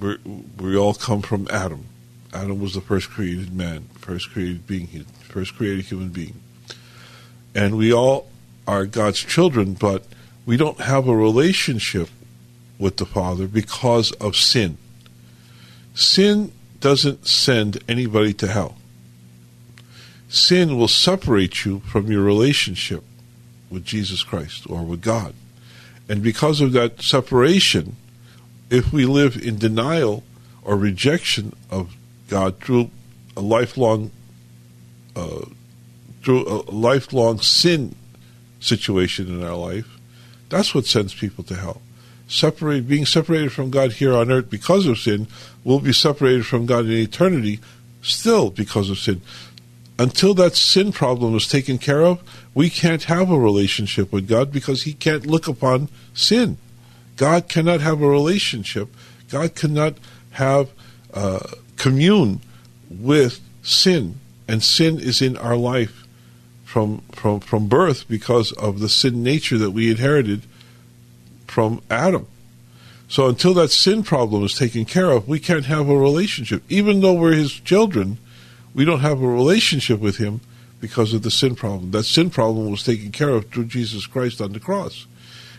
[0.00, 0.16] we
[0.60, 1.86] we all come from Adam.
[2.32, 4.88] Adam was the first created man, first created being,
[5.28, 6.40] first created human being.
[7.54, 8.28] And we all
[8.66, 10.04] are God's children, but
[10.44, 12.08] we don't have a relationship
[12.78, 14.78] with the Father because of sin.
[15.94, 16.50] Sin
[16.84, 18.76] doesn't send anybody to hell.
[20.28, 23.02] Sin will separate you from your relationship
[23.70, 25.32] with Jesus Christ or with God.
[26.10, 27.96] And because of that separation,
[28.68, 30.24] if we live in denial
[30.62, 31.96] or rejection of
[32.28, 32.90] God through
[33.34, 34.10] a lifelong
[35.16, 35.46] uh,
[36.22, 37.94] through a lifelong sin
[38.60, 39.98] situation in our life,
[40.50, 41.80] that's what sends people to hell.
[42.34, 45.28] Separate, being separated from God here on earth because of sin,
[45.62, 47.60] will be separated from God in eternity
[48.02, 49.22] still because of sin.
[50.00, 52.20] Until that sin problem is taken care of,
[52.52, 56.58] we can't have a relationship with God because He can't look upon sin.
[57.16, 58.88] God cannot have a relationship.
[59.30, 59.94] God cannot
[60.32, 60.70] have
[61.12, 61.38] uh,
[61.76, 62.40] commune
[62.90, 64.18] with sin,
[64.48, 66.04] and sin is in our life
[66.64, 70.42] from from from birth because of the sin nature that we inherited
[71.54, 72.26] from Adam.
[73.06, 76.64] So until that sin problem is taken care of, we can't have a relationship.
[76.68, 78.18] Even though we're his children,
[78.74, 80.40] we don't have a relationship with him
[80.80, 81.92] because of the sin problem.
[81.92, 85.06] That sin problem was taken care of through Jesus Christ on the cross.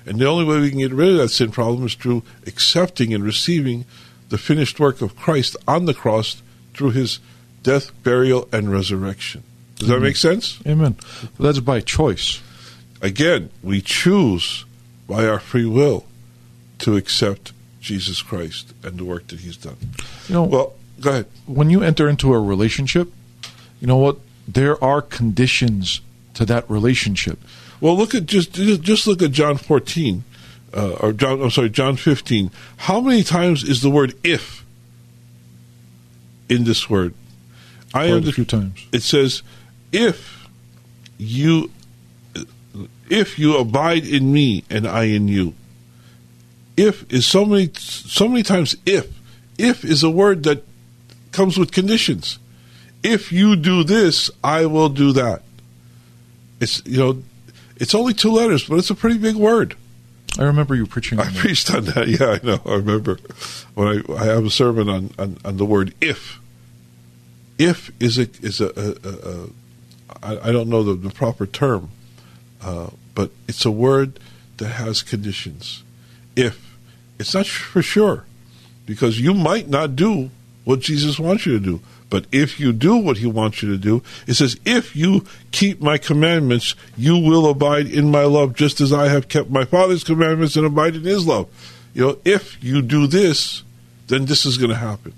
[0.05, 3.13] And the only way we can get rid of that sin problem is through accepting
[3.13, 3.85] and receiving
[4.27, 6.43] the finished work of Christ on the cross
[6.73, 7.19] through his
[7.63, 9.43] death, burial, and resurrection.
[9.77, 10.59] Does that make sense?
[10.67, 10.97] Amen.
[11.39, 12.41] That's by choice.
[13.01, 14.65] Again, we choose
[15.07, 16.05] by our free will
[16.79, 19.77] to accept Jesus Christ and the work that he's done.
[20.27, 21.25] You know, Well, go ahead.
[21.45, 23.11] when you enter into a relationship,
[23.79, 24.17] you know what?
[24.47, 26.01] There are conditions
[26.33, 27.39] to that relationship.
[27.81, 30.23] Well, look at just just look at John 14
[30.73, 32.51] uh, or John I'm sorry, John 15.
[32.77, 34.65] How many times is the word if
[36.49, 37.13] in this word?
[37.93, 38.85] I Quite a few times.
[38.91, 39.41] It says
[39.91, 40.47] if
[41.17, 41.71] you
[43.09, 45.53] if you abide in me and I in you.
[46.77, 49.07] If is so many so many times if.
[49.57, 50.63] If is a word that
[51.31, 52.39] comes with conditions.
[53.03, 55.43] If you do this, I will do that.
[56.59, 57.23] It's you know,
[57.77, 59.75] it's only two letters, but it's a pretty big word.
[60.37, 61.35] I remember you preaching I that.
[61.35, 62.07] preached on that.
[62.07, 62.59] Yeah, I know.
[62.65, 63.19] I remember
[63.73, 66.39] when I, I have a sermon on, on, on the word if.
[67.57, 69.49] If is a is a, a, a, a
[70.21, 71.89] I, I don't know the, the proper term,
[72.65, 74.19] uh, but it's a word
[74.57, 75.83] that has conditions.
[76.35, 76.75] If
[77.19, 78.25] it's not for sure,
[78.85, 80.31] because you might not do
[80.63, 81.81] what Jesus wants you to do.
[82.09, 85.81] But if you do what he wants you to do, it says, if you keep
[85.81, 90.03] my commandments, you will abide in my love, just as I have kept my Father's
[90.03, 91.47] commandments and abide in his love.
[91.93, 93.63] You know, if you do this,
[94.07, 95.13] then this is going to happen.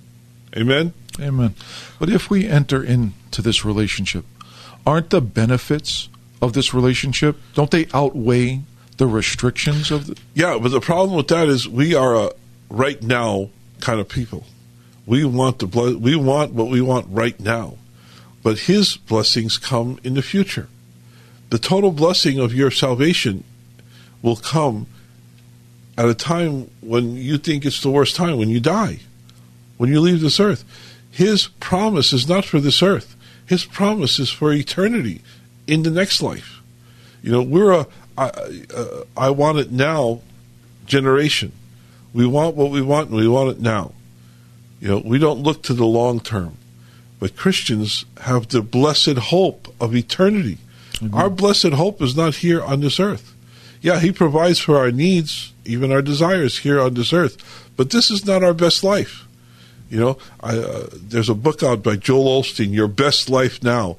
[0.55, 0.93] Amen?
[1.19, 1.55] Amen.
[1.99, 4.25] But if we enter into this relationship,
[4.85, 6.09] aren't the benefits
[6.41, 8.61] of this relationship, don't they outweigh
[8.97, 10.17] the restrictions of the.
[10.33, 12.31] Yeah, but the problem with that is we are a
[12.69, 14.45] right now kind of people.
[15.05, 17.77] We want the ble- we want what we want right now,
[18.43, 20.67] but His blessings come in the future.
[21.49, 23.43] The total blessing of your salvation
[24.21, 24.87] will come
[25.97, 28.99] at a time when you think it's the worst time, when you die,
[29.77, 30.63] when you leave this earth.
[31.09, 33.15] His promise is not for this earth.
[33.45, 35.21] His promise is for eternity
[35.67, 36.61] in the next life.
[37.21, 37.87] You know, we're a
[38.17, 38.29] I,
[38.73, 40.21] uh, I want it now
[40.85, 41.51] generation.
[42.13, 43.93] We want what we want and we want it now.
[44.79, 46.57] You know, we don't look to the long term.
[47.19, 50.59] But Christians have the blessed hope of eternity.
[51.13, 53.35] Our blessed hope is not here on this earth.
[53.81, 57.37] Yeah, He provides for our needs, even our desires here on this earth.
[57.75, 59.27] But this is not our best life.
[59.89, 63.97] You know, I, uh, there's a book out by Joel Osteen, Your Best Life Now.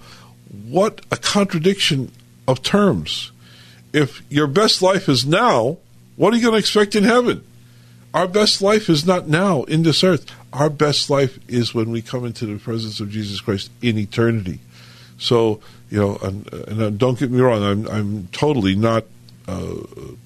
[0.51, 2.13] What a contradiction
[2.47, 3.33] of terms.
[3.93, 5.79] If your best life is now,
[6.17, 7.45] what are you going to expect in heaven?
[8.15, 10.31] Our best life is not now in this earth.
[10.53, 14.61] Our best life is when we come into the presence of Jesus Christ in eternity.
[15.19, 19.05] So, you know, and, and don't get me wrong, I'm, I'm totally not
[19.47, 19.75] uh,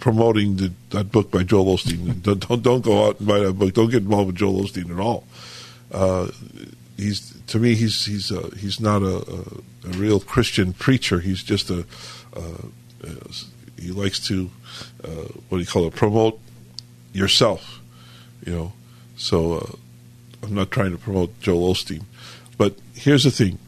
[0.00, 2.22] promoting the, that book by Joel Osteen.
[2.22, 3.74] don't, don't, don't go out and buy that book.
[3.74, 5.24] Don't get involved with Joel Osteen at all.
[5.90, 6.28] Uh,
[6.96, 11.20] he's to me, he's he's uh, he's not a, a, a real Christian preacher.
[11.20, 11.84] He's just a
[13.82, 14.50] he likes to
[15.04, 15.94] uh, what do you call it?
[15.94, 16.38] Promote
[17.12, 17.80] yourself,
[18.46, 18.72] you know.
[19.16, 19.72] So uh,
[20.42, 22.04] I'm not trying to promote Joel Osteen,
[22.56, 23.58] but here's the thing: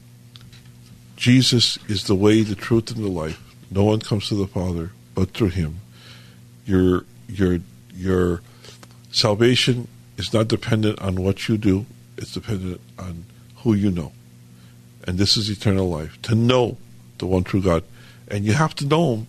[1.16, 3.40] Jesus is the way, the truth, and the life.
[3.70, 5.80] No one comes to the Father but through Him.
[6.64, 7.58] Your your
[7.94, 8.40] your
[9.10, 11.86] salvation is not dependent on what you do;
[12.16, 13.24] it's dependent on
[13.58, 14.12] who you know,
[15.06, 16.20] and this is eternal life.
[16.22, 16.76] To know
[17.18, 17.84] the one true God,
[18.28, 19.26] and you have to know Him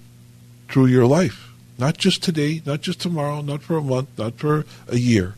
[0.69, 1.49] through your life.
[1.77, 5.35] Not just today, not just tomorrow, not for a month, not for a year.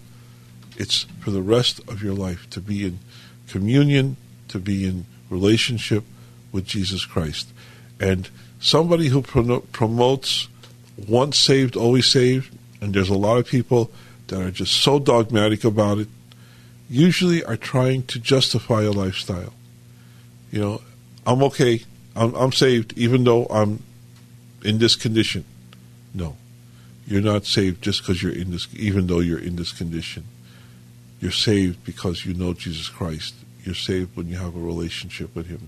[0.78, 3.00] It's for the rest of your life to be in
[3.48, 4.18] communion,
[4.50, 6.04] to be in relationship
[6.52, 7.50] with Jesus Christ.
[8.00, 8.30] And
[8.60, 10.48] somebody who promotes
[11.08, 13.92] once saved, always saved, and there's a lot of people
[14.28, 16.08] that are just so dogmatic about it,
[16.90, 19.54] usually are trying to justify a lifestyle.
[20.52, 20.82] You know,
[21.26, 21.84] I'm okay,
[22.16, 23.84] I'm, I'm saved, even though I'm
[24.64, 25.46] in this condition.
[26.14, 26.36] No,
[27.06, 30.24] you're not saved just because you're in this, even though you're in this condition.
[31.20, 33.36] You're saved because you know Jesus Christ.
[33.64, 35.68] You're saved when you have a relationship with Him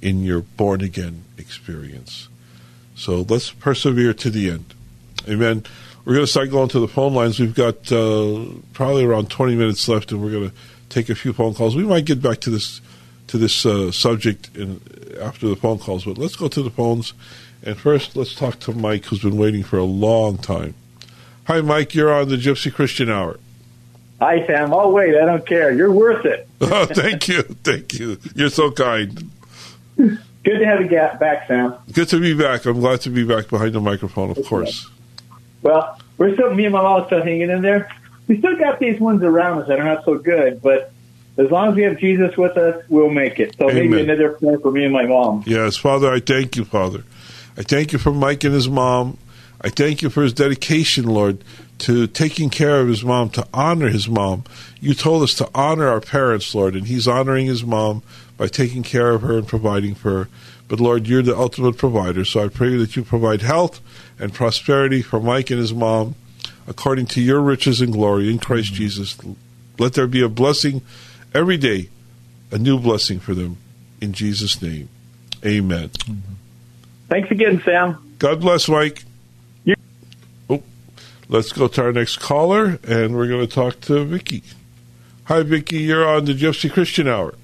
[0.00, 2.28] in your born again experience.
[2.94, 4.74] So let's persevere to the end.
[5.28, 5.64] Amen.
[6.08, 7.38] We're going to start going to the phone lines.
[7.38, 10.56] We've got uh, probably around 20 minutes left, and we're going to
[10.88, 11.76] take a few phone calls.
[11.76, 12.80] We might get back to this
[13.26, 14.80] to this uh, subject in,
[15.20, 17.12] after the phone calls, but let's go to the phones.
[17.62, 20.72] And first, let's talk to Mike, who's been waiting for a long time.
[21.44, 21.94] Hi, Mike.
[21.94, 23.38] You're on the Gypsy Christian Hour.
[24.18, 24.72] Hi, Sam.
[24.72, 25.14] I'll wait.
[25.14, 25.74] I don't care.
[25.74, 26.48] You're worth it.
[26.62, 27.42] oh, thank you.
[27.42, 28.16] Thank you.
[28.34, 29.30] You're so kind.
[29.98, 31.74] Good to have you back, Sam.
[31.92, 32.64] Good to be back.
[32.64, 34.88] I'm glad to be back behind the microphone, of course.
[35.68, 37.92] Well, we're still, me and my mom are still hanging in there.
[38.26, 40.92] We still got these ones around us that are not so good, but
[41.36, 43.54] as long as we have Jesus with us, we'll make it.
[43.58, 43.90] So Amen.
[43.90, 45.44] maybe another prayer for me and my mom.
[45.46, 47.04] Yes, Father, I thank you, Father.
[47.58, 49.18] I thank you for Mike and his mom.
[49.60, 51.44] I thank you for his dedication, Lord,
[51.80, 54.44] to taking care of his mom, to honor his mom.
[54.80, 58.02] You told us to honor our parents, Lord, and he's honoring his mom
[58.38, 60.28] by taking care of her and providing for her.
[60.66, 63.80] But Lord, you're the ultimate provider, so I pray that you provide health
[64.18, 66.14] and prosperity for Mike and his mom
[66.66, 68.76] according to your riches and glory in Christ mm-hmm.
[68.76, 69.18] Jesus.
[69.78, 70.82] Let there be a blessing
[71.34, 71.88] every day,
[72.50, 73.56] a new blessing for them.
[74.00, 74.88] In Jesus' name,
[75.44, 75.88] amen.
[75.88, 76.34] Mm-hmm.
[77.08, 78.16] Thanks again, Sam.
[78.18, 79.04] God bless, Mike.
[80.50, 80.62] Oh,
[81.28, 84.42] let's go to our next caller, and we're going to talk to Vicky.
[85.24, 85.78] Hi, Vicky.
[85.78, 87.34] You're on the Gypsy Christian Hour.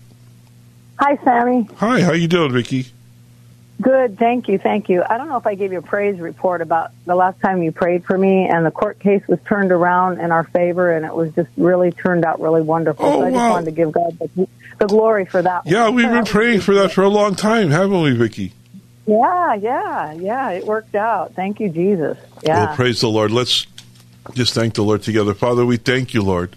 [0.98, 1.68] Hi, Sammy.
[1.76, 2.00] Hi.
[2.02, 2.86] How you doing, Vicky?
[3.80, 5.02] Good, thank you, thank you.
[5.08, 7.72] I don't know if I gave you a praise report about the last time you
[7.72, 11.14] prayed for me, and the court case was turned around in our favor, and it
[11.14, 13.04] was just really turned out really wonderful.
[13.04, 13.38] Oh, so I wow.
[13.38, 14.48] just wanted to give God the,
[14.78, 15.66] the glory for that.
[15.66, 18.52] Yeah, we've been praying for that for a long time, haven't we, Vicky?
[19.06, 20.50] Yeah, yeah, yeah.
[20.50, 21.34] It worked out.
[21.34, 22.16] Thank you, Jesus.
[22.42, 22.66] Yeah.
[22.66, 23.32] Well, praise the Lord.
[23.32, 23.66] Let's
[24.34, 25.66] just thank the Lord together, Father.
[25.66, 26.56] We thank you, Lord,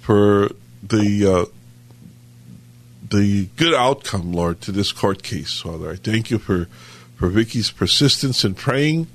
[0.00, 0.50] for
[0.82, 1.26] the.
[1.26, 1.55] Uh,
[3.10, 5.90] the good outcome, Lord, to this court case, Father.
[5.90, 6.66] I thank you for,
[7.16, 9.06] for Vicky's persistence in praying.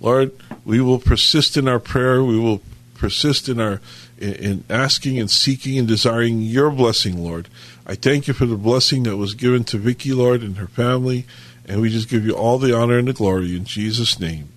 [0.00, 0.32] Lord,
[0.64, 2.22] we will persist in our prayer.
[2.22, 2.60] We will
[2.94, 3.80] persist in our
[4.18, 7.48] in, in asking and seeking and desiring your blessing, Lord.
[7.86, 11.26] I thank you for the blessing that was given to Vicky, Lord, and her family,
[11.66, 14.48] and we just give you all the honor and the glory in Jesus' name.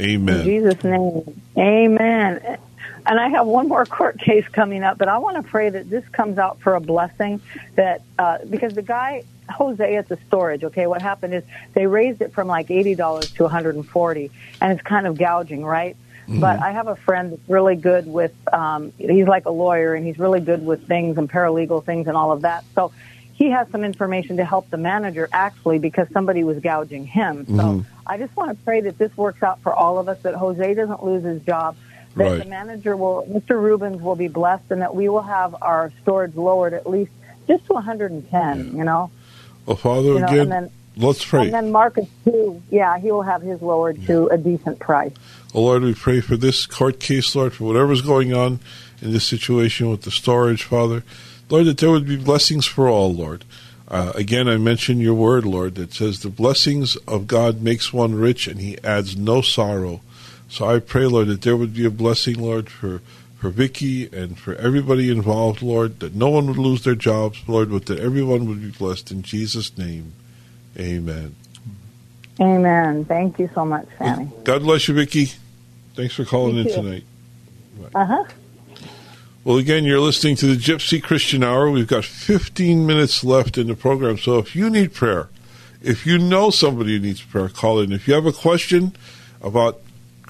[0.00, 0.40] Amen.
[0.40, 1.42] In Jesus' name.
[1.56, 2.58] Amen.
[3.06, 5.90] And I have one more court case coming up, but I want to pray that
[5.90, 7.40] this comes out for a blessing
[7.74, 11.44] that, uh, because the guy, Jose at the storage, okay, what happened is
[11.74, 14.30] they raised it from like $80 to 140
[14.60, 15.96] and it's kind of gouging, right?
[16.28, 16.40] Mm-hmm.
[16.40, 20.06] But I have a friend that's really good with, um, he's like a lawyer and
[20.06, 22.64] he's really good with things and paralegal things and all of that.
[22.74, 22.92] So
[23.34, 27.44] he has some information to help the manager actually because somebody was gouging him.
[27.46, 27.80] So mm-hmm.
[28.06, 30.74] I just want to pray that this works out for all of us, that Jose
[30.74, 31.76] doesn't lose his job
[32.16, 32.38] that right.
[32.38, 33.60] the manager will, Mr.
[33.60, 37.12] Rubens will be blessed and that we will have our storage lowered at least
[37.48, 38.64] just to 110, yeah.
[38.72, 39.10] you know?
[39.66, 41.44] Well, Father, you know, again, then, let's pray.
[41.44, 44.06] And then Marcus, too, yeah, he will have his lowered yeah.
[44.08, 45.12] to a decent price.
[45.54, 48.60] Oh, Lord, we pray for this court case, Lord, for whatever's going on
[49.00, 51.02] in this situation with the storage, Father.
[51.48, 53.44] Lord, that there would be blessings for all, Lord.
[53.88, 58.14] Uh, again, I mention your word, Lord, that says the blessings of God makes one
[58.14, 60.00] rich and he adds no sorrow.
[60.52, 63.00] So I pray, Lord, that there would be a blessing, Lord, for,
[63.38, 67.70] for Vicky and for everybody involved, Lord, that no one would lose their jobs, Lord,
[67.70, 69.10] but that everyone would be blessed.
[69.10, 70.12] In Jesus' name,
[70.78, 71.34] amen.
[72.38, 73.06] Amen.
[73.06, 74.28] Thank you so much, Sammy.
[74.44, 75.30] God bless you, Vicky.
[75.94, 77.04] Thanks for calling in tonight.
[77.94, 78.24] Uh huh.
[79.44, 81.70] Well, again, you're listening to the Gypsy Christian Hour.
[81.70, 84.18] We've got 15 minutes left in the program.
[84.18, 85.30] So if you need prayer,
[85.80, 87.90] if you know somebody who needs prayer, call in.
[87.90, 88.94] If you have a question
[89.40, 89.80] about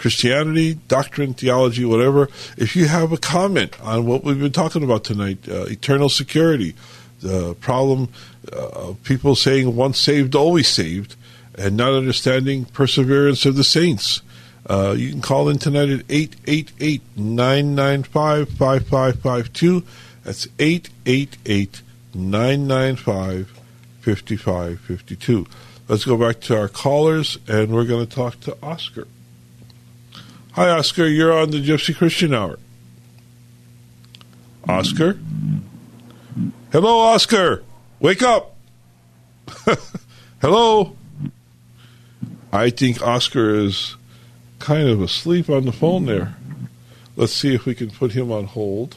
[0.02, 2.28] Christianity, doctrine, theology, whatever.
[2.56, 6.74] If you have a comment on what we've been talking about tonight, uh, eternal security,
[7.20, 8.08] the problem
[8.52, 11.14] uh, of people saying once saved, always saved,
[11.56, 14.22] and not understanding perseverance of the saints.
[14.68, 19.84] Uh, you can call in tonight at 888 995 5552.
[20.24, 21.80] That's 888
[22.12, 23.60] 995
[24.00, 25.46] 5552.
[25.86, 29.06] Let's go back to our callers, and we're going to talk to Oscar.
[30.54, 31.06] Hi, Oscar.
[31.06, 32.58] You're on the Gypsy Christian Hour.
[34.68, 35.18] Oscar?
[36.70, 37.62] Hello, Oscar.
[38.00, 38.54] Wake up.
[40.42, 40.94] Hello.
[42.52, 43.96] I think Oscar is
[44.58, 46.36] kind of asleep on the phone there.
[47.16, 48.96] Let's see if we can put him on hold.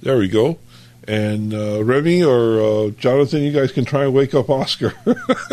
[0.00, 0.58] There we go.
[1.06, 4.94] And uh, Remy or uh, Jonathan, you guys can try and wake up Oscar.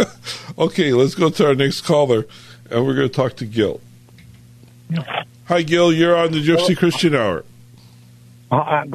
[0.58, 2.26] okay, let's go to our next caller,
[2.72, 3.82] and we're going to talk to Gil.
[5.46, 5.94] Hi, Gil.
[5.94, 7.44] You're on the Gypsy Christian Hour.
[8.50, 8.86] Uh,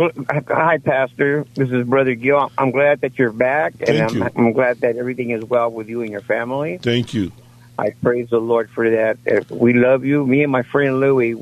[0.49, 1.45] hi, Pastor.
[1.55, 2.51] This is Brother Gil.
[2.57, 4.29] I'm glad that you're back, and Thank I'm, you.
[4.37, 6.79] I'm glad that everything is well with you and your family.
[6.79, 7.33] Thank you.
[7.79, 9.19] I praise the Lord for that.
[9.31, 10.27] Uh, We love you.
[10.27, 11.35] Me and my friend Louie,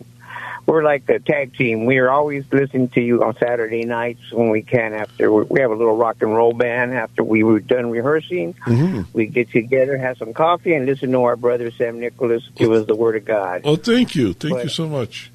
[0.66, 1.84] we're like a tag team.
[1.84, 4.94] We are always listening to you on Saturday nights when we can.
[4.94, 6.94] After we have a little rock and roll band.
[6.94, 9.06] After we were done rehearsing, Mhm.
[9.12, 12.86] we get together, have some coffee, and listen to our brother Sam Nicholas give us
[12.86, 13.62] the Word of God.
[13.64, 14.32] Oh, thank you.
[14.32, 15.30] Thank you so much.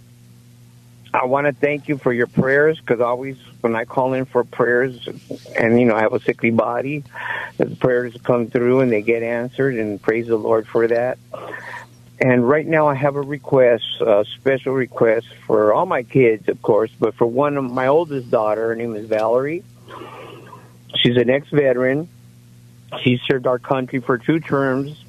[1.14, 4.44] I want to thank you for your prayers because always when I call in for
[4.44, 5.08] prayers
[5.58, 7.04] and you know I have a sickly body,
[7.58, 11.18] the prayers come through and they get answered and praise the Lord for that.
[12.20, 16.61] And right now I have a request, a special request for all my kids, of
[16.61, 19.63] course, but for one of my oldest daughter, her name is Valerie.
[20.95, 22.07] She's an ex-veteran.
[23.01, 25.03] She served our country for two terms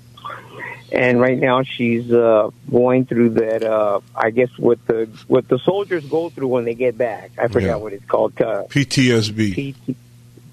[0.93, 3.63] and right now she's uh, going through that.
[3.65, 7.33] Uh, I guess what the what the soldiers go through when they get back.
[7.39, 7.77] I forgot Yeah.
[7.77, 8.41] what it's called.
[8.41, 9.75] Uh, PTSD.
[9.75, 9.97] PT.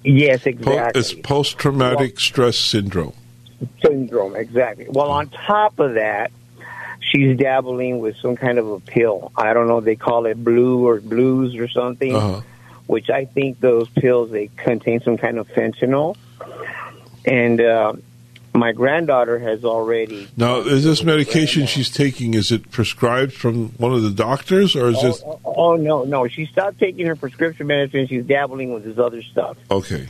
[0.04, 1.00] Yes, exactly.
[1.00, 3.14] it's post traumatic stress syndrome.
[3.82, 4.36] syndrome.
[4.36, 4.88] Exactly.
[4.90, 6.32] Well, on top of that,
[7.14, 9.32] she's dabbling with some kind of a pill.
[9.36, 9.82] I don't know.
[9.82, 12.16] They call it blue or blues or something.
[12.16, 12.42] Uh-huh.
[12.86, 16.18] Which I think those pills they contain some kind of fentanyl.
[17.26, 17.94] And uh,
[18.54, 23.94] my granddaughter has already Now, is this medication she's taking, is it prescribed from one
[23.94, 25.22] of the doctors or is it.
[25.26, 26.28] Oh, oh, oh, no, no.
[26.28, 28.08] She stopped taking her prescription medicine.
[28.08, 29.58] She's dabbling with this other stuff.
[29.72, 30.08] Okay,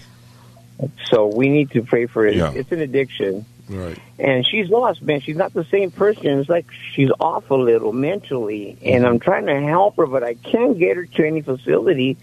[1.11, 2.35] So we need to pray for it.
[2.35, 2.51] Yeah.
[2.53, 3.45] It's an addiction.
[3.69, 3.97] Right.
[4.19, 5.21] And she's lost, man.
[5.21, 6.39] She's not the same person.
[6.39, 8.77] It's like she's off a little mentally.
[8.83, 12.17] And I'm trying to help her, but I can't get her to any facility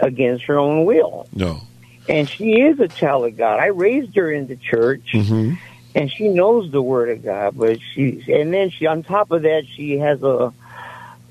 [0.00, 1.28] against her own will.
[1.32, 1.60] No.
[2.08, 3.60] And she is a child of God.
[3.60, 5.12] I raised her in the church.
[5.12, 5.54] hmm
[5.96, 9.42] and she knows the word of God, but she and then she on top of
[9.42, 10.52] that she has a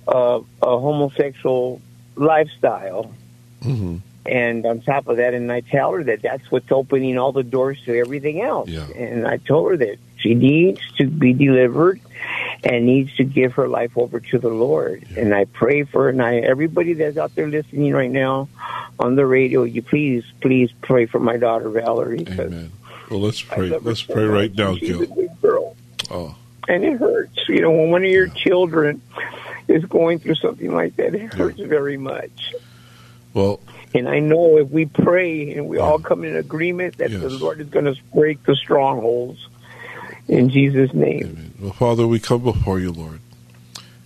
[0.07, 1.81] a, a homosexual
[2.15, 3.11] lifestyle,
[3.61, 7.31] hmm and on top of that, and I tell her that that's what's opening all
[7.31, 8.69] the doors to everything else.
[8.69, 8.87] Yeah.
[8.95, 11.99] And I told her that she needs to be delivered
[12.63, 15.05] and needs to give her life over to the Lord.
[15.15, 18.47] And I pray for her, and I everybody that's out there listening right now
[18.99, 22.25] on the radio, you please please pray for my daughter Valerie.
[22.27, 22.71] Amen.
[23.11, 23.69] Well, let's pray.
[23.69, 25.01] Let's pray right now, She's Gil.
[25.03, 25.75] a good girl
[26.09, 26.35] Oh,
[26.67, 27.47] and it hurts.
[27.47, 29.01] You know, when one of your children
[29.67, 32.53] is going through something like that, it hurts very much.
[33.33, 33.59] well,
[33.93, 37.61] And I know if we pray and we all come in agreement that the Lord
[37.61, 39.47] is going to break the strongholds
[40.27, 41.23] in Jesus' name.
[41.23, 41.53] Amen.
[41.59, 43.19] Well, Father, we come before you, Lord.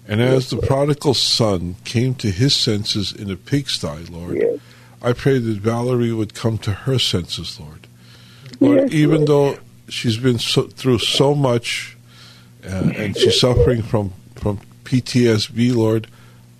[0.07, 4.59] And as the prodigal son came to his senses in a pigsty, Lord, Yes.
[5.01, 7.87] I pray that Valerie would come to her senses, Lord.
[8.59, 9.27] Lord, Yes, even Lord.
[9.57, 9.57] though
[9.87, 11.95] she's been so, through so much
[12.65, 16.07] uh, and she's suffering from, from PTSD, Lord,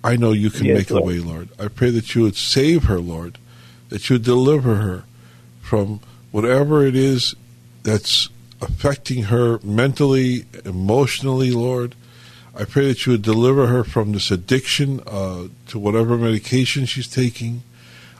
[0.02, 1.50] I know you can Yes, make a way, Lord.
[1.58, 3.38] I pray that you would save her, Lord,
[3.90, 5.04] that you would deliver her
[5.60, 7.34] from whatever it is
[7.82, 8.28] that's
[8.62, 11.94] affecting her mentally, emotionally, Lord.
[12.54, 17.08] I pray that you would deliver her from this addiction uh, to whatever medication she's
[17.08, 17.62] taking.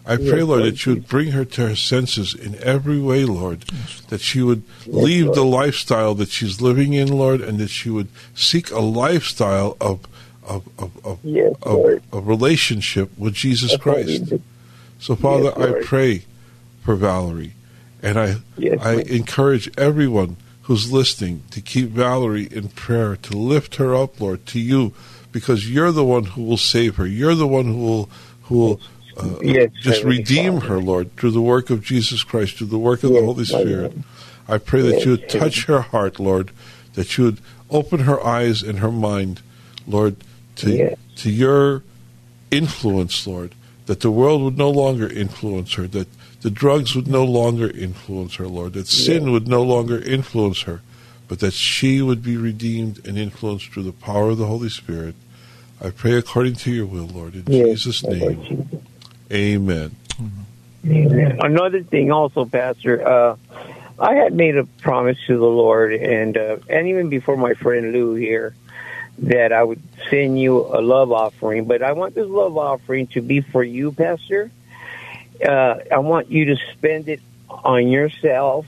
[0.07, 3.25] I pray, Lord, Lord that you would bring her to her senses in every way,
[3.25, 3.65] Lord.
[4.09, 8.09] That she would leave the lifestyle that she's living in, Lord, and that she would
[8.35, 10.01] seek a lifestyle of
[10.45, 14.33] of of, of, Yes, a relationship with Jesus That's Christ.
[14.99, 16.25] So, Father, Yes, I pray
[16.83, 17.55] for Valerie,
[18.03, 19.07] and I Yes, I Lord.
[19.09, 24.61] encourage everyone who's listening to keep Valerie in prayer, to lift her up, Lord, to
[24.61, 24.93] you,
[25.33, 27.07] because you're the one who will save her.
[27.07, 28.11] You're the one who will
[28.45, 28.81] who will
[29.17, 30.67] uh, Yes, just Heavenly redeem Father.
[30.75, 33.93] her, Lord, through the work of Jesus Christ, through the work of the Holy Spirit.
[33.95, 34.03] Lord.
[34.49, 36.51] I pray that Yes, you would touch her heart, Lord,
[36.95, 37.39] that you would
[37.71, 39.43] open her eyes and her mind,
[39.87, 40.17] Lord,
[40.61, 40.97] to Yes.
[41.17, 41.83] to your
[42.51, 43.55] influence, Lord,
[43.87, 46.09] that the world would no longer influence her, that
[46.43, 50.81] the drugs would no longer influence her, Lord, that sin would no longer influence her,
[51.29, 55.15] but that she would be redeemed and influenced through the power of the Holy Spirit.
[55.83, 58.43] I pray according to your will, Lord, in Yes, Jesus' name.
[58.45, 58.81] Jesus.
[59.33, 59.97] Amen.
[60.85, 63.37] Another thing, also, Pastor, uh,
[63.99, 67.93] I had made a promise to the Lord, and uh, and even before my friend
[67.93, 68.55] Lou here,
[69.21, 73.21] that I would send you a love offering, but I want this love offering to
[73.21, 74.51] be for you, Pastor.
[75.47, 78.67] Uh, I want you to spend it on yourself.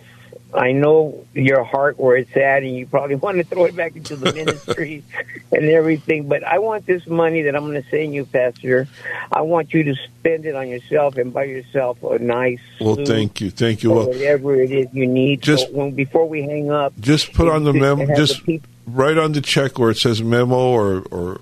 [0.55, 3.97] I know your heart where it's at, and you probably want to throw it back
[3.97, 5.03] into the ministry
[5.53, 6.29] and everything.
[6.29, 8.87] But I want this money that I'm going to send you, Pastor.
[9.31, 12.61] I want you to spend it on yourself and buy yourself a nice.
[12.79, 13.93] Well, thank you, thank you.
[13.93, 15.41] Well, whatever it is you need.
[15.41, 18.15] Just- so when, before we hang up, just put on the it- it memo.
[18.15, 21.41] Just the write on the check where it says memo or or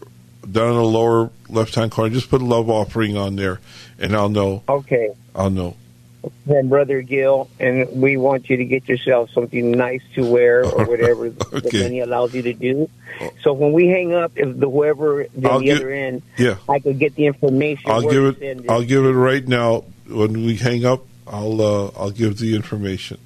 [0.50, 2.12] down in the lower left hand corner.
[2.14, 3.60] Just put love offering on there,
[3.98, 4.62] and I'll know.
[4.68, 5.10] okay.
[5.34, 5.76] I'll know.
[6.46, 10.84] from Brother Gil, and we want you to get yourself something nice to wear or
[10.84, 12.90] whatever the money allows you to do.
[13.42, 16.78] So when we hang up, if the whoever I'll the give- other end, Yeah, I
[16.80, 17.90] could get the information.
[17.90, 18.68] I'll give it.
[18.68, 19.84] I'll give it right now.
[20.08, 23.18] When we hang up, I'll uh, I'll give the information.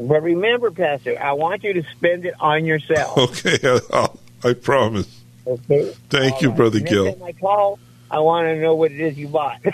[0.00, 3.18] But remember, Pastor, I want you to spend it on yourself.
[3.30, 3.58] Okay,
[3.92, 5.20] I'll, I promise.
[5.46, 5.94] Okay.
[6.08, 6.56] Thank All you, right.
[6.56, 7.12] brother Next Gil.
[7.12, 7.78] time I call,
[8.10, 9.60] I want to know what it is you bought.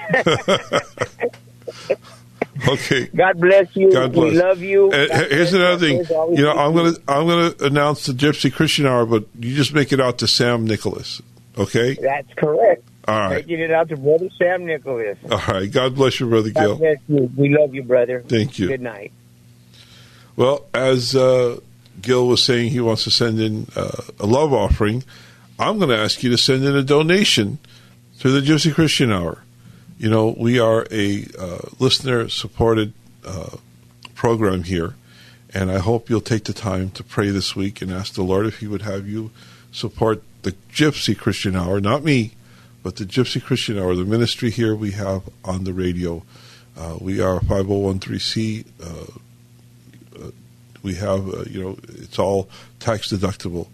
[2.69, 3.07] Okay.
[3.15, 3.93] God bless you.
[3.93, 4.33] God bless.
[4.33, 4.91] We love you.
[4.91, 5.99] And here's another thing.
[6.37, 9.93] You know, I'm gonna I'm gonna announce the Gypsy Christian Hour, but you just make
[9.93, 11.21] it out to Sam Nicholas.
[11.59, 11.95] Okay.
[12.01, 12.83] That's correct.
[13.07, 13.37] All right.
[13.47, 15.19] Taking it out to Brother Sam Nicholas.
[15.31, 15.71] All right.
[15.71, 16.77] God bless you, brother God Gil.
[16.79, 17.31] bless you.
[17.37, 18.25] We love you, brother.
[18.27, 18.69] Thank you.
[18.69, 19.13] Good night.
[20.37, 21.61] Well, as uh,
[22.03, 25.03] Gil was saying, he wants to send in uh, a love offering.
[25.59, 27.59] I'm going to ask you to send in a donation
[28.21, 29.43] to the Gypsy Christian Hour.
[29.99, 32.93] You know, we are a uh, listener supported
[33.27, 33.57] uh,
[34.15, 34.95] program here,
[35.55, 38.45] and I hope you'll take the time to pray this week and ask the Lord
[38.45, 39.31] if He would have you
[39.73, 42.33] support the Gypsy Christian Hour, not me,
[42.83, 46.23] but the Gypsy Christian Hour, the ministry here we have on the radio.
[46.77, 48.67] Uh, we are 5013C.
[50.87, 53.67] We have, uh, you know, it's all tax deductible.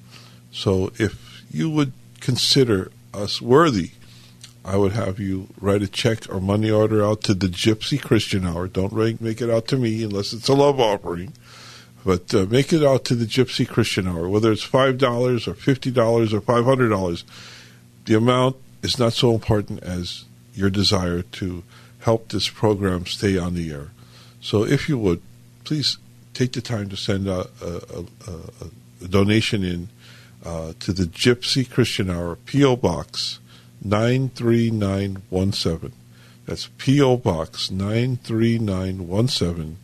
[0.50, 3.90] So if you would consider us worthy,
[4.64, 8.46] I would have you write a check or money order out to the Gypsy Christian
[8.46, 8.66] Hour.
[8.66, 11.34] Don't make make it out to me unless it's a love offering.
[12.02, 16.32] But uh, make it out to the Gypsy Christian Hour, whether it's $5 or $50
[16.32, 17.24] or $500.
[18.06, 21.62] The amount is not so important as your desire to
[22.00, 23.90] help this program stay on the air.
[24.40, 25.20] So if you would,
[25.64, 25.98] please
[26.34, 28.04] take the time to send a, a, a,
[29.04, 29.88] a donation in
[30.44, 32.76] uh, to the Gypsy Christian Hour, P.O.
[32.76, 33.38] Box
[33.84, 35.92] 93917.
[36.46, 37.16] That's P.O.
[37.18, 39.76] Box 93917,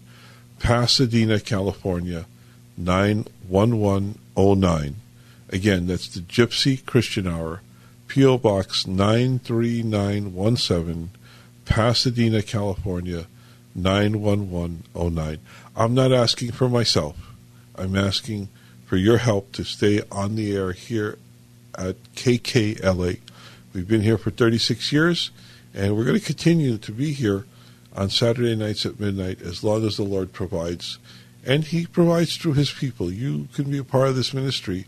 [0.59, 2.24] Pasadena, California
[2.76, 4.96] 91109.
[5.51, 7.62] Again, that's the Gypsy Christian Hour,
[8.09, 8.38] P.O.
[8.38, 11.11] Box 93917,
[11.64, 13.26] Pasadena, California
[13.76, 15.38] 91109.
[15.79, 17.16] I'm not asking for myself.
[17.76, 18.49] I'm asking
[18.85, 21.18] for your help to stay on the air here
[21.79, 23.20] at KKLA.
[23.72, 25.31] We've been here for 36 years,
[25.72, 27.47] and we're going to continue to be here
[27.95, 30.99] on Saturday nights at midnight as long as the Lord provides.
[31.47, 33.12] And He provides through His people.
[33.12, 34.87] You can be a part of this ministry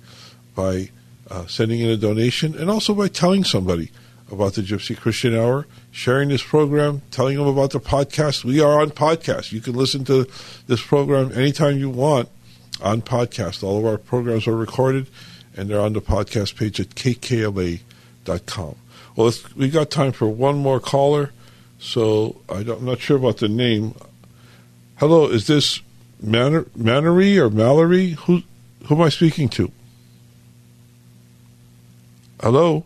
[0.56, 0.90] by
[1.30, 3.92] uh, sending in a donation and also by telling somebody
[4.30, 8.44] about the Gypsy Christian Hour, sharing this program, telling them about the podcast.
[8.44, 9.52] We are on podcast.
[9.52, 10.26] You can listen to
[10.66, 12.28] this program anytime you want
[12.82, 13.62] on podcast.
[13.62, 15.06] All of our programs are recorded
[15.56, 17.80] and they're on the podcast page at kkla.com.
[19.16, 21.32] Well, let's, we got time for one more caller,
[21.78, 23.94] so I I'm not sure about the name.
[24.96, 25.80] Hello, is this
[26.22, 28.10] Manor, Manory or Mallory?
[28.10, 28.42] Who,
[28.86, 29.72] who am I speaking to?
[32.40, 32.84] Hello?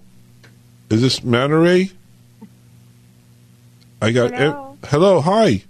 [0.95, 1.91] Is this Manoray?
[4.01, 4.77] I got Hello.
[4.81, 5.65] eh, hello, hi.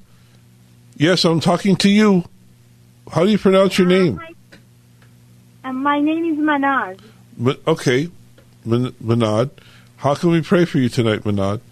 [0.98, 2.24] Yes, I'm talking to you.
[3.10, 4.20] How do you pronounce your name?
[5.64, 7.00] Uh, my name is Manad.
[7.38, 8.10] Ma- okay,
[8.66, 9.48] Man- Manad.
[9.96, 11.62] How can we pray for you tonight, Manad?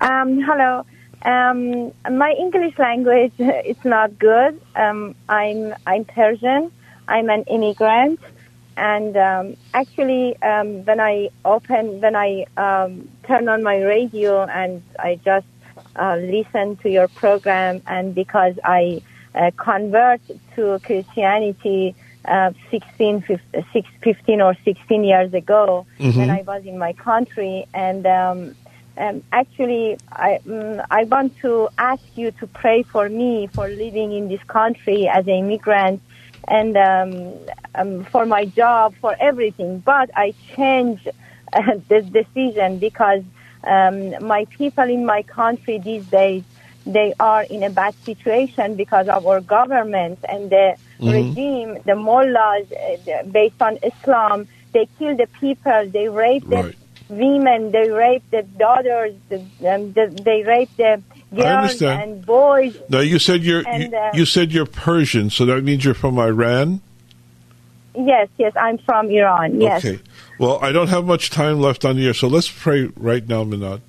[0.00, 0.86] Um, hello.
[1.22, 4.60] Um, my English language is not good.
[4.76, 6.70] Um, I'm I'm Persian.
[7.08, 8.20] I'm an immigrant,
[8.76, 14.82] and um, actually, um, when I open, when I um, turn on my radio and
[14.98, 15.46] I just
[15.96, 19.02] uh, listen to your program, and because I
[19.34, 20.20] uh, convert
[20.56, 21.94] to Christianity
[22.24, 26.16] uh, 16, 15, 15 or 16 years ago Mhm.
[26.16, 27.66] when I was in my country.
[27.74, 28.54] And um,
[28.96, 34.12] um, actually, I, mm, I want to ask you to pray for me for living
[34.12, 36.00] in this country as an immigrant
[36.48, 37.38] and um,
[37.74, 39.82] um, for my job, for everything.
[39.84, 41.08] But I changed
[41.52, 43.22] uh, this decision because
[43.64, 46.44] um, my people in my country these days
[46.84, 51.36] they are in a bad situation because of our government and the Mhm.
[51.36, 54.46] regime, the mullahs uh, based on Islam.
[54.72, 56.76] they kill the people, they rape the Right.
[57.08, 59.36] women, they rape the daughters, the,
[59.68, 61.02] um, the, they rape the
[61.34, 62.02] girls understand.
[62.02, 62.76] and boys.
[62.88, 65.94] Now you said you're And, you, uh, you said you're Persian, so that means you're
[65.94, 66.80] from Iran.
[67.94, 69.60] Yes, yes, I'm from Iran.
[69.60, 69.84] Yes.
[69.84, 70.00] Okay.
[70.38, 73.44] Well, I don't have much time left on the air, so let's pray right now,
[73.44, 73.80] Minad.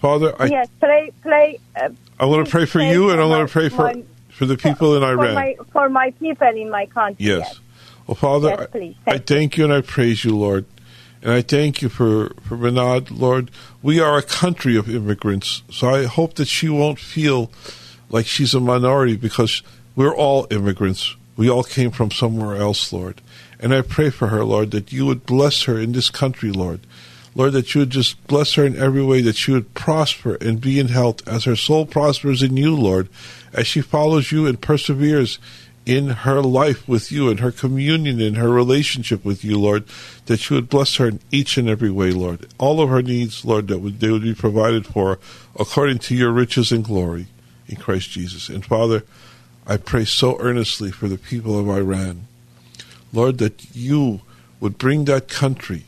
[0.00, 1.58] Father, I yes, play, play.
[1.76, 4.02] Uh, I want to pray for pray you, and I want to pray for my-
[4.30, 5.34] for the people in for Iran.
[5.34, 7.26] my for my people in my country.
[7.26, 7.58] Yes.
[8.06, 9.14] Well, Father, Yes, I-.
[9.14, 10.64] I, thank you and I praise you, Lord.
[11.22, 13.50] And I thank you for, for Minad, Lord.
[13.82, 17.50] We are a country of immigrants, so I hope that she won't feel
[18.08, 19.62] like she's a minority because
[19.96, 21.16] we're all immigrants.
[21.36, 23.20] We all came from somewhere else, Lord.
[23.60, 26.80] And I pray for her, Lord, that you would bless her in this country, Lord.
[27.34, 30.60] Lord, that you would just bless her in every way, that she would prosper and
[30.60, 33.08] be in health as her soul prospers in you, Lord,
[33.52, 35.38] as she follows you and perseveres
[35.88, 39.84] in her life with you and her communion and her relationship with you, Lord,
[40.26, 42.46] that you would bless her in each and every way, Lord.
[42.58, 45.18] All of her needs, Lord, that would, they would be provided for
[45.58, 47.28] according to your riches and glory
[47.68, 48.50] in Christ Jesus.
[48.50, 49.02] And Father,
[49.66, 52.26] I pray so earnestly for the people of Iran.
[53.10, 54.20] Lord, that you
[54.60, 55.84] would bring that country,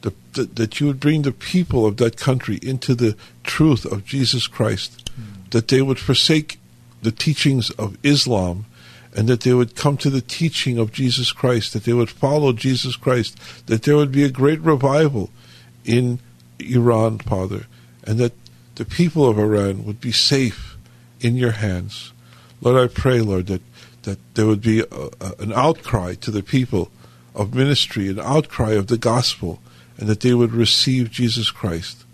[0.00, 4.06] the, the, that you would bring the people of that country into the truth of
[4.06, 5.50] Jesus Christ, hmm.
[5.50, 6.58] that they would forsake
[7.02, 8.64] the teachings of Islam
[9.14, 12.52] and that they would come to the teaching of Jesus Christ, that they would follow
[12.52, 13.36] Jesus Christ,
[13.66, 15.30] that there would be a great revival
[15.84, 16.18] in
[16.58, 17.66] Iran, Father,
[18.04, 18.32] and that
[18.76, 20.76] the people of Iran would be safe
[21.20, 22.12] in your hands.
[22.60, 23.62] Lord, I pray, Lord, that,
[24.02, 24.86] that there would be a,
[25.20, 26.90] a, an outcry to the people
[27.34, 29.60] of ministry, an outcry of the gospel,
[29.98, 32.04] and that they would receive Jesus Christ.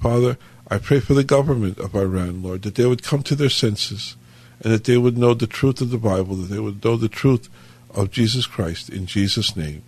[0.00, 0.38] Father,
[0.68, 4.16] I pray for the government of Iran, Lord, that they would come to their senses
[4.62, 7.08] and that they would know the truth of the Bible, that they would know the
[7.08, 7.48] truth
[7.94, 8.88] of Jesus Christ.
[8.90, 9.82] In Jesus' name,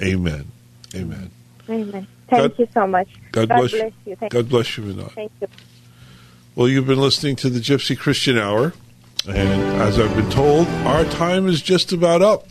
[0.00, 0.46] amen.
[0.94, 1.30] Amen.
[1.68, 2.06] Amen.
[2.28, 3.08] Thank God- you so much.
[3.32, 3.92] God, bless, you.
[4.04, 4.16] you.
[4.16, 5.12] Thank God bless you, Vinod.
[5.12, 5.48] Thank you.
[6.54, 8.72] Well, you've been listening to the Gypsy Christian Hour,
[9.28, 12.48] and as I've been told, our time is just about up.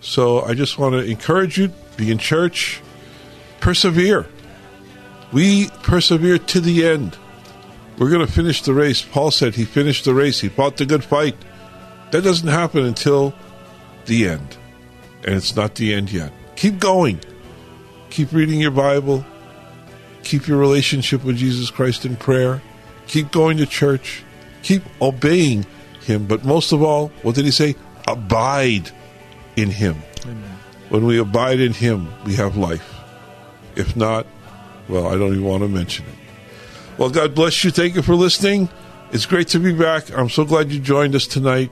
[0.00, 2.80] So I just want to encourage you be in church,
[3.60, 4.26] persevere.
[5.32, 7.16] We persevere to the end.
[7.98, 9.02] We're going to finish the race.
[9.02, 11.36] Paul said he finished the race, he fought the good fight.
[12.10, 13.34] That doesn't happen until
[14.06, 14.56] the end,
[15.24, 16.32] and it's not the end yet.
[16.56, 17.20] Keep going.
[18.10, 19.24] Keep reading your Bible.
[20.22, 22.62] Keep your relationship with Jesus Christ in prayer.
[23.06, 24.22] Keep going to church.
[24.62, 25.66] Keep obeying
[26.00, 26.26] Him.
[26.26, 27.76] But most of all, what did He say?
[28.06, 28.90] Abide
[29.56, 29.96] in Him.
[30.88, 32.94] When we abide in Him, we have life.
[33.76, 34.26] If not,
[34.88, 36.23] well, I don't even want to mention it.
[36.96, 37.70] Well, God bless you.
[37.70, 38.68] Thank you for listening.
[39.10, 40.16] It's great to be back.
[40.16, 41.70] I'm so glad you joined us tonight.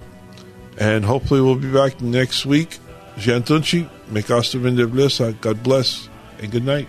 [0.79, 2.79] And hopefully, we'll be back next week.
[3.17, 5.41] Jantunchi, Mekasta Vindeblesa.
[5.41, 6.09] God bless
[6.41, 6.89] and good night.